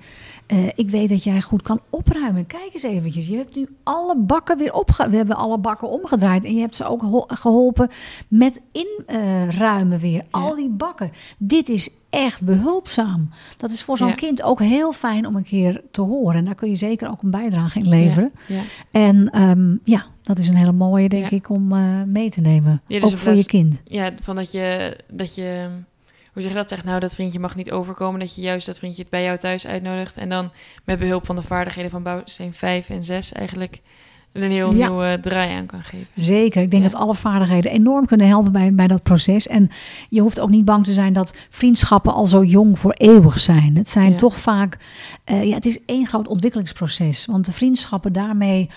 uh, 0.48 0.68
ik 0.75 0.90
weet 0.90 1.10
dat 1.10 1.24
jij 1.24 1.42
goed 1.42 1.62
kan 1.62 1.80
opruimen. 1.90 2.46
Kijk 2.46 2.70
eens 2.74 2.84
eventjes. 2.84 3.28
Je 3.28 3.38
hebt 3.38 3.56
nu 3.56 3.68
alle 3.84 4.18
bakken 4.18 4.58
weer 4.58 4.74
opgeruimd. 4.74 5.12
We 5.12 5.18
hebben 5.18 5.36
alle 5.36 5.58
bakken 5.58 5.90
omgedraaid. 5.90 6.44
En 6.44 6.54
je 6.54 6.60
hebt 6.60 6.75
ze 6.75 6.86
ook 6.86 7.04
geholpen 7.28 7.90
met 8.28 8.62
inruimen 8.72 9.98
uh, 9.98 10.02
weer. 10.02 10.14
Ja. 10.14 10.25
Al 10.32 10.56
die 10.56 10.70
bakken. 10.70 11.12
Dit 11.38 11.70
is 11.70 11.90
echt 12.10 12.42
behulpzaam. 12.44 13.30
Dat 13.58 13.72
is 13.72 13.84
voor 13.84 13.98
zo'n 13.98 14.08
ja. 14.08 14.14
kind 14.14 14.42
ook 14.42 14.60
heel 14.60 14.94
fijn 14.94 15.28
om 15.28 15.36
een 15.36 15.44
keer 15.44 15.82
te 15.92 16.02
horen. 16.02 16.38
En 16.38 16.46
daar 16.46 16.56
kun 16.56 16.70
je 16.70 16.75
zeker 16.75 17.10
ook 17.10 17.22
een 17.22 17.32
bijdrage 17.32 17.80
in 17.80 17.90
leveren. 17.90 18.32
Ja. 18.48 18.62
En 18.92 19.42
um, 19.42 19.80
ja, 19.84 20.06
dat 20.24 20.38
is 20.38 20.48
een 20.48 20.56
hele 20.56 20.72
mooie, 20.72 21.10
denk 21.10 21.30
ik, 21.30 21.50
om 21.50 21.72
uh, 21.72 22.04
mee 22.04 22.30
te 22.30 22.42
nemen. 22.42 22.82
Dus 22.88 23.04
ook 23.04 23.18
voor 23.18 23.36
je 23.36 23.46
kind. 23.46 23.82
Ja, 23.86 24.12
van 24.22 24.36
dat 24.36 24.52
je... 24.52 24.98
Dat 25.12 25.36
je 25.36 25.70
hoe 26.36 26.44
zeg 26.44 26.51
je 26.51 26.58
dat? 26.58 26.70
Zegt 26.70 26.84
nou, 26.84 27.00
dat 27.00 27.15
vriendje 27.15 27.39
mag 27.39 27.56
niet 27.56 27.72
overkomen. 27.72 28.20
Dat 28.20 28.36
je 28.36 28.42
juist 28.42 28.65
dat 28.65 28.77
vriendje 28.77 29.01
het 29.01 29.12
bij 29.12 29.24
jou 29.24 29.38
thuis 29.38 29.68
uitnodigt. 29.68 30.18
En 30.18 30.30
dan 30.30 30.51
met 30.84 31.00
behulp 31.00 31.25
van 31.25 31.36
de 31.36 31.42
vaardigheden 31.42 31.92
van 31.92 32.04
bouwsteen 32.04 32.54
5 32.54 32.89
en 32.89 33.04
6 33.04 33.32
eigenlijk 33.32 33.82
een 34.34 34.51
heel 34.51 34.74
ja. 34.74 34.88
nieuwe 34.88 35.20
draai 35.22 35.54
aan 35.54 35.65
kan 35.65 35.82
geven. 35.82 36.08
Zeker. 36.13 36.62
Ik 36.62 36.72
denk 36.72 36.84
ja. 36.84 36.89
dat 36.89 37.00
alle 37.00 37.15
vaardigheden 37.15 37.72
enorm 37.72 38.06
kunnen 38.06 38.27
helpen 38.27 38.51
bij, 38.51 38.74
bij 38.74 38.88
dat 38.88 39.04
proces. 39.04 39.48
En 39.48 39.70
je 40.10 40.22
hoeft 40.22 40.39
ook 40.39 40.50
niet 40.50 40.65
bang 40.65 40.86
te 40.86 40.94
zijn 40.94 41.13
dat 41.13 41.36
vriendschappen 41.50 42.13
al 42.13 42.25
zo 42.25 42.44
jong 42.44 42.80
voor 42.80 42.94
eeuwig 42.94 43.39
zijn. 43.39 43.77
Het 43.77 43.89
zijn 43.89 44.12
ja. 44.12 44.18
toch 44.18 44.38
vaak, 44.38 44.77
uh, 45.32 45.44
ja, 45.44 45.56
het 45.56 45.65
is 45.65 45.86
één 45.86 46.08
groot 46.08 46.27
ontwikkelingsproces. 46.27 47.25
Want 47.25 47.46
de 47.46 47.51
vriendschappen 47.51 48.13
daarmee 48.13 48.70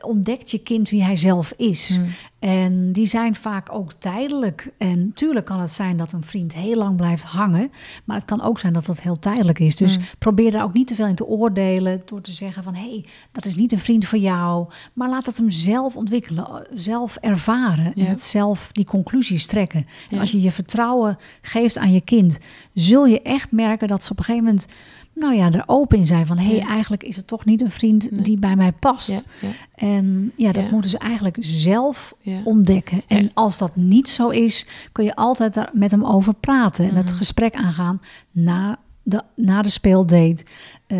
ontdekt 0.00 0.50
je 0.50 0.58
kind 0.58 0.88
wie 0.88 1.04
hij 1.04 1.16
zelf 1.16 1.52
is. 1.56 1.88
Hmm. 1.88 2.06
En 2.38 2.92
die 2.92 3.06
zijn 3.06 3.34
vaak 3.34 3.74
ook 3.74 3.92
tijdelijk. 3.98 4.72
En 4.78 5.12
tuurlijk 5.14 5.46
kan 5.46 5.60
het 5.60 5.72
zijn 5.72 5.96
dat 5.96 6.12
een 6.12 6.24
vriend 6.24 6.52
heel 6.52 6.76
lang 6.76 6.96
blijft 6.96 7.22
hangen. 7.22 7.70
Maar 8.04 8.16
het 8.16 8.24
kan 8.24 8.42
ook 8.42 8.58
zijn 8.58 8.72
dat 8.72 8.86
dat 8.86 9.00
heel 9.00 9.18
tijdelijk 9.18 9.58
is. 9.58 9.76
Dus 9.76 9.94
hmm. 9.94 10.04
probeer 10.18 10.50
daar 10.50 10.64
ook 10.64 10.72
niet 10.72 10.86
te 10.86 10.94
veel 10.94 11.06
in 11.06 11.14
te 11.14 11.26
oordelen. 11.26 12.02
Door 12.04 12.20
te 12.20 12.32
zeggen 12.32 12.62
van 12.62 12.74
hé, 12.74 12.90
hey, 12.90 13.04
dat 13.32 13.44
is 13.44 13.54
niet 13.54 13.72
een 13.72 13.78
vriend 13.78 14.06
voor 14.06 14.18
jou. 14.18 14.68
Maar 14.92 15.08
laat 15.08 15.26
het 15.26 15.36
hem 15.36 15.50
zelf 15.50 15.96
ontwikkelen. 15.96 16.66
Zelf 16.74 17.16
ervaren. 17.16 17.92
Ja. 17.94 18.04
En 18.04 18.10
het 18.10 18.22
zelf 18.22 18.68
die 18.72 18.84
conclusies 18.84 19.46
trekken. 19.46 19.86
En 20.10 20.18
als 20.18 20.30
je 20.30 20.40
je 20.40 20.52
vertrouwen 20.52 21.18
geeft 21.42 21.78
aan 21.78 21.92
je 21.92 22.00
kind. 22.00 22.38
Zul 22.74 23.06
je 23.06 23.22
echt 23.22 23.52
merken 23.52 23.88
dat 23.88 24.04
ze 24.04 24.12
op 24.12 24.18
een 24.18 24.24
gegeven 24.24 24.46
moment 24.46 24.66
nou 25.14 25.34
ja, 25.34 25.52
er 25.52 25.62
open 25.66 25.98
in 25.98 26.06
zijn 26.06 26.26
van 26.26 26.38
hé, 26.38 26.46
hey, 26.46 26.56
ja. 26.56 26.68
eigenlijk 26.68 27.02
is 27.02 27.16
het 27.16 27.26
toch 27.26 27.44
niet 27.44 27.60
een 27.60 27.70
vriend 27.70 28.10
nee. 28.10 28.22
die 28.22 28.38
bij 28.38 28.56
mij 28.56 28.72
past. 28.72 29.10
Ja, 29.10 29.20
ja. 29.40 29.48
En 29.74 30.32
ja, 30.36 30.52
dat 30.52 30.70
moeten 30.70 30.90
ze 30.90 30.98
eigenlijk 30.98 31.36
zelf 31.40 32.14
ontdekken. 32.44 33.02
En 33.06 33.30
als 33.34 33.58
dat 33.58 33.76
niet 33.76 34.08
zo 34.08 34.28
is, 34.28 34.66
kun 34.92 35.04
je 35.04 35.14
altijd 35.14 35.54
daar 35.54 35.70
met 35.72 35.90
hem 35.90 36.04
over 36.04 36.34
praten 36.34 36.84
en 36.84 36.90
mm. 36.90 36.96
het 36.96 37.12
gesprek 37.12 37.54
aangaan 37.54 38.00
na 38.30 38.78
de, 39.02 39.22
na 39.34 39.62
de 39.62 39.68
speeldate. 39.68 40.44
Uh, 40.88 40.98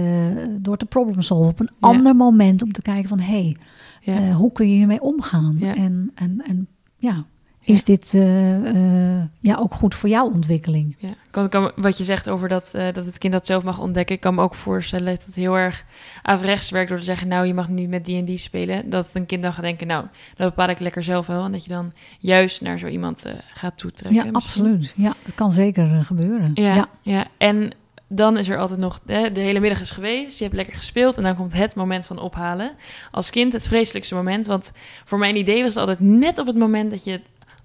door 0.50 0.76
te 0.76 0.86
problem 0.86 1.22
solven 1.22 1.50
op 1.50 1.60
een 1.60 1.70
ander 1.80 2.16
moment 2.16 2.62
om 2.62 2.72
te 2.72 2.82
kijken 2.82 3.08
van 3.08 3.18
hé, 3.18 3.54
hey, 4.00 4.14
uh, 4.14 4.36
hoe 4.36 4.52
kun 4.52 4.68
je 4.68 4.74
hiermee 4.74 5.00
omgaan? 5.00 5.60
En, 5.60 6.10
en, 6.14 6.42
en 6.46 6.66
ja, 6.96 7.24
is 7.62 7.84
dit 7.84 8.12
uh, 8.12 9.22
ja, 9.38 9.56
ook 9.56 9.74
goed 9.74 9.94
voor 9.94 10.08
jouw 10.08 10.30
ontwikkeling. 10.30 10.96
Ja. 10.98 11.08
Kan, 11.30 11.48
kan, 11.48 11.72
wat 11.76 11.98
je 11.98 12.04
zegt 12.04 12.28
over 12.28 12.48
dat, 12.48 12.70
uh, 12.76 12.92
dat 12.92 13.04
het 13.04 13.18
kind 13.18 13.32
dat 13.32 13.46
zelf 13.46 13.62
mag 13.62 13.78
ontdekken, 13.78 14.14
ik 14.14 14.20
kan 14.20 14.34
me 14.34 14.42
ook 14.42 14.54
voorstellen 14.54 15.14
dat 15.14 15.24
het 15.24 15.34
heel 15.34 15.58
erg 15.58 15.84
averechts 16.22 16.70
werkt 16.70 16.88
door 16.88 16.98
te 16.98 17.04
zeggen, 17.04 17.28
nou, 17.28 17.46
je 17.46 17.54
mag 17.54 17.68
niet 17.68 17.88
met 17.88 18.04
die 18.04 18.18
en 18.18 18.24
die 18.24 18.38
spelen. 18.38 18.90
Dat 18.90 19.08
een 19.12 19.26
kind 19.26 19.42
dan 19.42 19.52
gaat 19.52 19.64
denken, 19.64 19.86
nou, 19.86 20.04
dat 20.36 20.48
bepaal 20.48 20.68
ik 20.68 20.80
lekker 20.80 21.02
zelf 21.02 21.26
wel. 21.26 21.44
En 21.44 21.52
dat 21.52 21.64
je 21.64 21.70
dan 21.70 21.92
juist 22.18 22.60
naar 22.60 22.78
zo 22.78 22.86
iemand 22.86 23.24
gaat 23.54 23.78
toetrekken. 23.78 24.24
Ja, 24.24 24.30
absoluut. 24.32 24.92
Ja, 24.96 25.14
dat 25.24 25.34
kan 25.34 25.52
zeker 25.52 26.04
gebeuren. 26.04 26.50
Ja, 26.54 26.74
ja, 26.74 26.88
ja. 27.02 27.26
En 27.38 27.72
dan 28.12 28.38
is 28.38 28.48
er 28.48 28.58
altijd 28.58 28.80
nog, 28.80 29.00
hè, 29.06 29.32
de 29.32 29.40
hele 29.40 29.60
middag 29.60 29.80
is 29.80 29.90
geweest, 29.90 30.38
je 30.38 30.44
hebt 30.44 30.56
lekker 30.56 30.74
gespeeld 30.76 31.16
en 31.16 31.22
dan 31.22 31.36
komt 31.36 31.52
het 31.52 31.74
moment 31.74 32.06
van 32.06 32.18
ophalen. 32.18 32.70
Als 33.10 33.30
kind 33.30 33.52
het 33.52 33.68
vreselijkste 33.68 34.14
moment, 34.14 34.46
want 34.46 34.72
voor 35.04 35.18
mijn 35.18 35.36
idee 35.36 35.60
was 35.60 35.68
het 35.68 35.78
altijd 35.78 36.00
net 36.00 36.38
op 36.38 36.46
het 36.46 36.56
moment 36.56 36.90
dat 36.90 37.04
je 37.04 37.20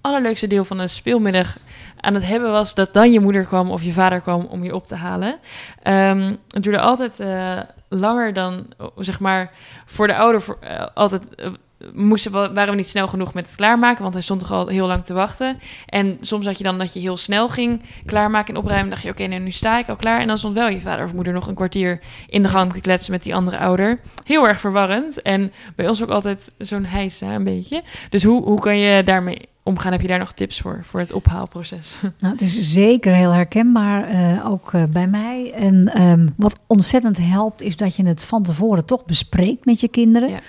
allerleukste 0.06 0.48
deel 0.48 0.66
van 0.66 0.80
een 0.80 0.90
speelmiddag 0.90 1.58
aan 2.00 2.14
het 2.14 2.28
hebben 2.28 2.52
was, 2.52 2.76
dat 2.76 2.94
dan 2.94 3.12
je 3.12 3.20
moeder 3.20 3.46
kwam 3.46 3.72
of 3.72 3.84
je 3.84 3.92
vader 3.92 4.22
kwam 4.22 4.46
om 4.46 4.64
je 4.64 4.76
op 4.76 4.88
te 4.88 4.96
halen. 4.96 5.40
Um, 5.84 6.38
het 6.50 6.64
duurde 6.64 6.80
altijd 6.80 7.20
uh, 7.20 7.60
langer 7.90 8.34
dan, 8.34 8.68
zeg 8.98 9.20
maar, 9.20 9.52
voor 9.86 10.08
de 10.08 10.16
ouder 10.16 10.44
uh, 10.64 10.86
altijd 10.94 11.24
uh, 11.36 11.48
moesten 11.94 12.32
we, 12.32 12.54
waren 12.54 12.70
we 12.70 12.76
niet 12.76 12.90
snel 12.90 13.08
genoeg 13.08 13.34
met 13.34 13.46
het 13.46 13.56
klaarmaken, 13.56 14.02
want 14.02 14.14
hij 14.14 14.24
stond 14.24 14.40
toch 14.40 14.52
al 14.52 14.68
heel 14.68 14.88
lang 14.88 15.06
te 15.06 15.14
wachten. 15.14 15.58
En 15.86 16.18
soms 16.22 16.46
had 16.46 16.58
je 16.58 16.64
dan 16.64 16.78
dat 16.78 16.94
je 16.94 17.00
heel 17.00 17.18
snel 17.18 17.50
ging 17.50 17.82
klaarmaken 18.06 18.54
en 18.54 18.60
opruimen. 18.60 18.90
dacht 18.90 19.02
je, 19.02 19.10
oké, 19.10 19.24
okay, 19.24 19.38
nu 19.38 19.52
sta 19.52 19.80
ik 19.80 19.90
al 19.90 19.96
klaar. 19.96 20.20
En 20.20 20.28
dan 20.28 20.38
stond 20.38 20.54
wel 20.54 20.68
je 20.68 20.80
vader 20.80 21.06
of 21.06 21.14
moeder 21.14 21.34
nog 21.34 21.48
een 21.48 21.56
kwartier 21.56 22.00
in 22.28 22.42
de 22.42 22.50
gang 22.50 22.74
te 22.74 22.82
kletsen 22.82 23.12
met 23.12 23.24
die 23.24 23.36
andere 23.36 23.58
ouder. 23.58 24.00
Heel 24.24 24.48
erg 24.48 24.60
verwarrend. 24.60 25.22
En 25.22 25.52
bij 25.76 25.88
ons 25.88 26.04
ook 26.04 26.10
altijd 26.10 26.52
zo'n 26.58 26.86
heisa 26.86 27.34
een 27.34 27.44
beetje. 27.44 27.84
Dus 28.10 28.24
hoe, 28.24 28.44
hoe 28.44 28.60
kan 28.60 28.78
je 28.78 29.04
daarmee 29.04 29.50
omgaan? 29.64 29.92
Heb 29.92 30.02
je 30.02 30.08
daar 30.08 30.20
nog 30.20 30.34
tips 30.34 30.60
voor, 30.62 30.80
voor 30.84 31.00
het 31.00 31.14
ophaalproces? 31.14 31.96
Nou, 32.20 32.34
het 32.34 32.42
is 32.42 32.74
zeker 32.74 33.14
heel 33.14 33.32
herkenbaar, 33.32 34.12
uh, 34.12 34.50
ook 34.50 34.74
uh, 34.74 34.84
bij 34.90 35.08
mij. 35.08 35.52
En 35.56 36.02
um, 36.02 36.34
wat 36.38 36.60
ontzettend 36.68 37.18
helpt, 37.18 37.62
is 37.62 37.78
dat 37.78 37.96
je 37.96 38.06
het 38.06 38.24
van 38.24 38.44
tevoren 38.44 38.86
toch 38.86 39.06
bespreekt 39.06 39.66
met 39.66 39.80
je 39.80 39.88
kinderen. 39.88 40.30
Ja. 40.30 40.40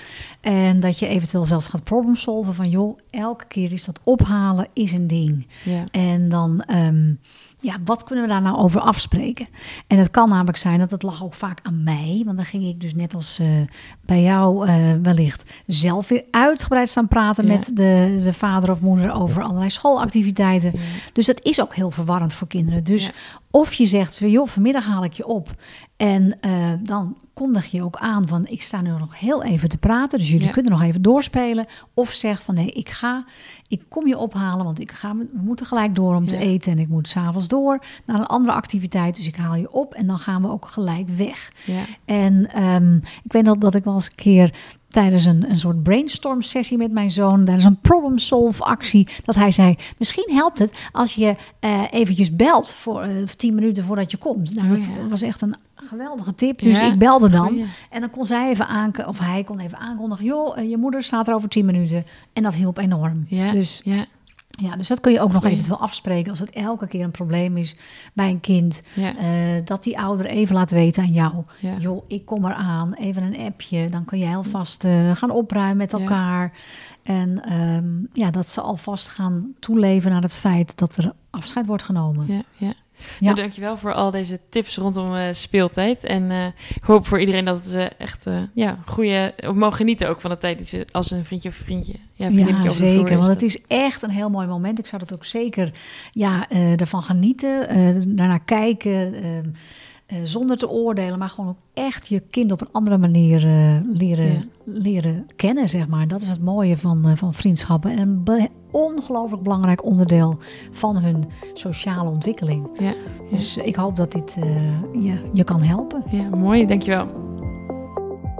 En 0.46 0.80
dat 0.80 0.98
je 0.98 1.06
eventueel 1.06 1.44
zelfs 1.44 1.68
gaat 1.68 1.84
problem 1.84 2.16
solven 2.16 2.54
van 2.54 2.68
joh, 2.68 2.98
elke 3.10 3.44
keer 3.46 3.72
is 3.72 3.84
dat 3.84 4.00
ophalen 4.02 4.68
is 4.72 4.92
een 4.92 5.06
ding. 5.06 5.46
Ja. 5.64 5.84
En 5.90 6.28
dan, 6.28 6.64
um, 6.70 7.20
ja, 7.60 7.76
wat 7.84 8.04
kunnen 8.04 8.24
we 8.24 8.30
daar 8.30 8.42
nou 8.42 8.56
over 8.56 8.80
afspreken? 8.80 9.48
En 9.86 9.98
het 9.98 10.10
kan 10.10 10.28
namelijk 10.28 10.56
zijn 10.56 10.78
dat 10.78 10.90
het 10.90 11.02
lag 11.02 11.24
ook 11.24 11.34
vaak 11.34 11.60
aan 11.62 11.82
mij. 11.84 12.22
Want 12.24 12.36
dan 12.36 12.46
ging 12.46 12.66
ik 12.66 12.80
dus 12.80 12.94
net 12.94 13.14
als 13.14 13.38
uh, 13.40 13.48
bij 14.04 14.22
jou 14.22 14.68
uh, 14.68 14.92
wellicht 15.02 15.44
zelf 15.66 16.08
weer 16.08 16.24
uitgebreid 16.30 16.88
staan 16.90 17.08
praten 17.08 17.46
ja. 17.46 17.52
met 17.56 17.70
de, 17.74 18.20
de 18.22 18.32
vader 18.32 18.70
of 18.70 18.80
moeder 18.80 19.12
over 19.12 19.42
allerlei 19.42 19.70
schoolactiviteiten. 19.70 20.70
Ja. 20.74 20.80
Dus 21.12 21.26
dat 21.26 21.40
is 21.42 21.60
ook 21.60 21.74
heel 21.74 21.90
verwarrend 21.90 22.34
voor 22.34 22.46
kinderen. 22.46 22.84
Dus 22.84 23.10
of 23.50 23.72
je 23.72 23.86
zegt, 23.86 24.16
joh, 24.18 24.48
vanmiddag 24.48 24.86
haal 24.86 25.04
ik 25.04 25.12
je 25.12 25.26
op. 25.26 25.50
En 25.96 26.38
uh, 26.46 26.72
dan 26.80 27.16
kondig 27.34 27.66
je 27.66 27.82
ook 27.82 27.96
aan 27.96 28.28
van 28.28 28.46
ik 28.46 28.62
sta 28.62 28.80
nu 28.80 28.90
nog 28.90 29.18
heel 29.18 29.42
even 29.42 29.68
te 29.68 29.76
praten, 29.78 30.18
dus 30.18 30.30
jullie 30.30 30.46
ja. 30.46 30.52
kunnen 30.52 30.72
nog 30.72 30.82
even 30.82 31.02
doorspelen. 31.02 31.66
Of 31.94 32.12
zeg 32.12 32.42
van 32.42 32.54
nee, 32.54 32.70
ik 32.70 32.90
ga, 32.90 33.24
ik 33.68 33.82
kom 33.88 34.06
je 34.06 34.18
ophalen, 34.18 34.64
want 34.64 34.80
ik 34.80 34.92
ga, 34.92 35.16
we 35.16 35.28
moeten 35.32 35.66
gelijk 35.66 35.94
door 35.94 36.14
om 36.14 36.22
ja. 36.22 36.28
te 36.28 36.36
eten 36.36 36.72
en 36.72 36.78
ik 36.78 36.88
moet 36.88 37.08
s'avonds 37.08 37.48
door 37.48 37.78
naar 38.04 38.18
een 38.18 38.26
andere 38.26 38.54
activiteit. 38.54 39.16
Dus 39.16 39.26
ik 39.26 39.36
haal 39.36 39.54
je 39.54 39.72
op 39.72 39.94
en 39.94 40.06
dan 40.06 40.18
gaan 40.18 40.42
we 40.42 40.48
ook 40.48 40.66
gelijk 40.66 41.08
weg. 41.08 41.52
Ja. 41.64 41.82
En 42.04 42.62
um, 42.64 43.02
ik 43.24 43.32
weet 43.32 43.44
dat, 43.44 43.60
dat 43.60 43.74
ik 43.74 43.84
wel 43.84 43.94
eens 43.94 44.06
een 44.06 44.14
keer 44.14 44.54
tijdens 44.88 45.24
een, 45.24 45.50
een 45.50 45.58
soort 45.58 45.82
brainstorm 45.82 46.42
sessie 46.42 46.78
met 46.78 46.92
mijn 46.92 47.10
zoon, 47.10 47.44
tijdens 47.44 47.64
een 47.64 47.80
problem 47.80 48.18
solve 48.18 48.64
actie, 48.64 49.08
dat 49.24 49.34
hij 49.34 49.50
zei, 49.50 49.76
misschien 49.98 50.34
helpt 50.34 50.58
het 50.58 50.88
als 50.92 51.14
je 51.14 51.34
uh, 51.60 51.82
eventjes 51.90 52.36
belt 52.36 52.70
voor 52.70 53.06
uh, 53.06 53.26
tien 53.36 53.54
minuten 53.54 53.84
voordat 53.84 54.10
je 54.10 54.16
komt. 54.16 54.54
Nou, 54.54 54.68
dat 54.68 54.88
Oh, 54.88 55.10
was 55.10 55.22
echt 55.22 55.40
een 55.40 55.56
geweldige 55.76 56.34
tip. 56.34 56.62
Dus 56.62 56.78
Ja. 56.80 56.86
ik 56.92 56.98
belde 56.98 57.28
dan. 57.30 57.46
Goeie. 57.46 57.66
En 57.90 58.00
dan 58.00 58.10
kon 58.10 58.24
zij 58.26 58.48
even 58.50 58.66
aankondigen, 58.66 59.08
of 59.08 59.18
hij 59.18 59.44
kon 59.44 59.58
even 59.58 59.78
aankondigen, 59.78 60.24
joh, 60.24 60.58
uh, 60.58 60.70
je 60.70 60.76
moeder 60.76 61.02
staat 61.02 61.28
er 61.28 61.34
over 61.34 61.48
tien 61.48 61.64
minuten. 61.66 62.04
En 62.32 62.42
dat 62.42 62.54
hielp 62.54 62.78
enorm. 62.78 63.24
Ja, 63.28 63.52
Dus 63.52 63.80
ja, 63.84 64.04
ja, 64.58 64.76
dus 64.76 64.88
dat 64.88 65.00
kun 65.00 65.12
je 65.12 65.20
ook 65.20 65.32
nog 65.32 65.40
Goeie. 65.40 65.52
eventueel 65.56 65.80
afspreken 65.80 66.30
als 66.30 66.38
het 66.40 66.50
elke 66.50 66.86
keer 66.86 67.04
een 67.04 67.10
probleem 67.10 67.56
is 67.56 67.76
bij 68.12 68.30
een 68.30 68.40
kind. 68.40 68.82
ja, 68.94 69.16
eh, 69.16 69.64
dat 69.64 69.82
die 69.82 69.98
ouder 69.98 70.26
even 70.26 70.54
laat 70.54 70.70
weten 70.70 71.02
aan 71.02 71.12
jou. 71.12 71.32
ja. 71.60 71.76
Joh, 71.78 72.04
ik 72.08 72.24
kom 72.26 72.44
eraan, 72.44 72.94
even 72.94 73.22
een 73.22 73.38
appje. 73.46 73.88
Dan 73.88 74.04
kun 74.04 74.18
je 74.18 74.34
alvast 74.36 74.84
eh, 74.84 75.10
gaan 75.16 75.30
opruimen 75.30 75.76
met 75.76 75.92
elkaar. 75.92 76.52
En 77.02 77.44
ehm, 77.44 77.86
ja, 78.12 78.30
dat 78.30 78.48
ze 78.48 78.60
alvast 78.60 79.08
gaan 79.08 79.54
toeleven 79.60 80.10
naar 80.10 80.22
het 80.22 80.32
feit 80.34 80.76
dat 80.78 80.96
er 80.96 81.12
afscheid 81.30 81.66
wordt 81.66 81.82
genomen. 81.82 82.24
Ja, 82.28 82.42
ja. 82.56 82.72
Ja. 82.98 83.06
Nou, 83.18 83.36
dankjewel 83.36 83.76
voor 83.76 83.92
al 83.92 84.10
deze 84.10 84.40
tips 84.48 84.76
rondom 84.76 85.14
eh, 85.14 85.32
speeltijd. 85.32 86.04
En 86.04 86.30
eh, 86.30 86.46
ik 86.74 86.84
hoop 86.84 87.06
voor 87.06 87.20
iedereen 87.20 87.44
dat 87.44 87.66
ze 87.66 87.90
echt 87.98 88.26
eh, 88.26 88.38
ja, 88.54 88.78
goede, 88.86 89.34
mogen 89.54 89.76
genieten 89.76 90.08
ook 90.08 90.20
van 90.20 90.30
de 90.30 90.38
tijd 90.38 90.58
die 90.58 90.66
ze 90.66 90.86
als 90.90 91.10
een 91.10 91.24
vriendje 91.24 91.48
of 91.48 91.54
vriendje, 91.54 91.94
ja, 92.14 92.28
Ja, 92.28 92.68
zeker. 92.68 93.16
Want 93.16 93.28
het 93.28 93.42
is 93.42 93.66
echt 93.66 94.02
een 94.02 94.10
heel 94.10 94.30
mooi 94.30 94.46
moment. 94.46 94.78
Ik 94.78 94.86
zou 94.86 95.02
dat 95.02 95.14
ook 95.14 95.24
zeker 95.24 95.72
ja, 96.10 96.50
ervan 96.50 97.02
genieten, 97.02 97.66
daarnaar 98.16 98.44
kijken. 98.44 99.14
Eh, 100.06 100.16
zonder 100.24 100.56
te 100.56 100.68
oordelen, 100.70 101.18
maar 101.18 101.28
gewoon 101.28 101.50
ook 101.50 101.56
echt 101.74 102.08
je 102.08 102.20
kind 102.20 102.52
op 102.52 102.60
een 102.60 102.68
andere 102.72 102.98
manier 102.98 103.44
eh, 103.46 103.80
leren, 103.92 104.32
Ja. 104.32 104.38
leren 104.64 105.26
kennen, 105.36 105.68
zeg 105.68 105.88
maar. 105.88 106.08
Dat 106.08 106.20
is 106.22 106.28
het 106.28 106.42
mooie 106.42 106.76
van, 106.78 107.08
eh, 107.08 107.16
van 107.16 107.34
vriendschappen. 107.34 107.90
En 107.90 107.98
een 107.98 108.22
be- 108.24 108.48
ongelooflijk 108.70 109.42
belangrijk 109.42 109.84
onderdeel 109.84 110.38
van 110.70 110.96
hun 110.96 111.24
sociale 111.54 112.10
ontwikkeling. 112.10 112.68
Ja, 112.78 112.92
Dus 113.30 113.56
ik 113.56 113.76
hoop 113.76 113.96
dat 113.96 114.12
dit 114.12 114.36
eh, 114.40 114.44
je, 115.04 115.20
je 115.32 115.44
kan 115.44 115.62
helpen. 115.62 116.02
ja, 116.10 116.28
mooi, 116.28 116.66
dankjewel. 116.66 117.06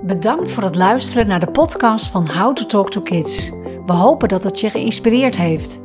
Bedankt 0.02 0.52
voor 0.52 0.62
het 0.62 0.74
luisteren 0.74 1.26
naar 1.26 1.40
de 1.40 1.50
podcast 1.50 2.07
van 2.09 2.29
How 2.31 2.55
to 2.55 2.66
Talk 2.66 2.90
to 2.90 3.00
Kids. 3.00 3.50
We 3.87 3.92
hopen 3.92 4.29
dat 4.29 4.42
het 4.44 4.61
je 4.61 4.70
geïnspireerd 4.70 5.37
heeft. 5.37 5.81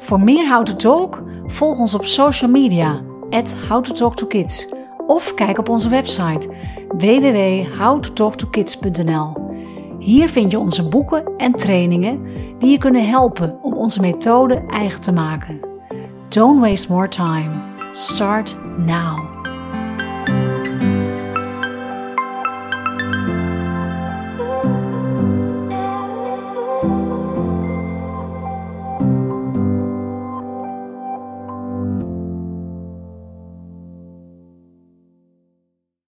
Voor 0.00 0.20
meer 0.20 0.48
How 0.54 0.64
to 0.64 0.76
Talk, 0.76 1.22
volg 1.46 1.78
ons 1.78 1.94
op 1.94 2.04
social 2.04 2.50
media, 2.50 3.00
at 3.30 3.56
How 3.68 3.82
to 3.84 3.92
Talk 3.94 4.14
to 4.16 4.26
Kids. 4.26 4.68
Of 5.06 5.34
kijk 5.34 5.58
op 5.58 5.68
onze 5.68 5.88
website 5.88 6.48
www.howtotalktokids.nl. 6.88 9.44
Hier 9.98 10.28
vind 10.28 10.50
je 10.50 10.58
onze 10.58 10.88
boeken 10.88 11.32
en 11.36 11.52
trainingen 11.52 12.20
die 12.58 12.70
je 12.70 12.78
kunnen 12.78 13.08
helpen 13.08 13.58
om 13.62 13.72
onze 13.72 14.00
methode 14.00 14.64
eigen 14.66 15.00
te 15.00 15.12
maken. 15.12 15.60
Don't 16.28 16.60
waste 16.60 16.92
more 16.92 17.08
time. 17.08 17.50
Start 17.92 18.56
now. 18.76 19.35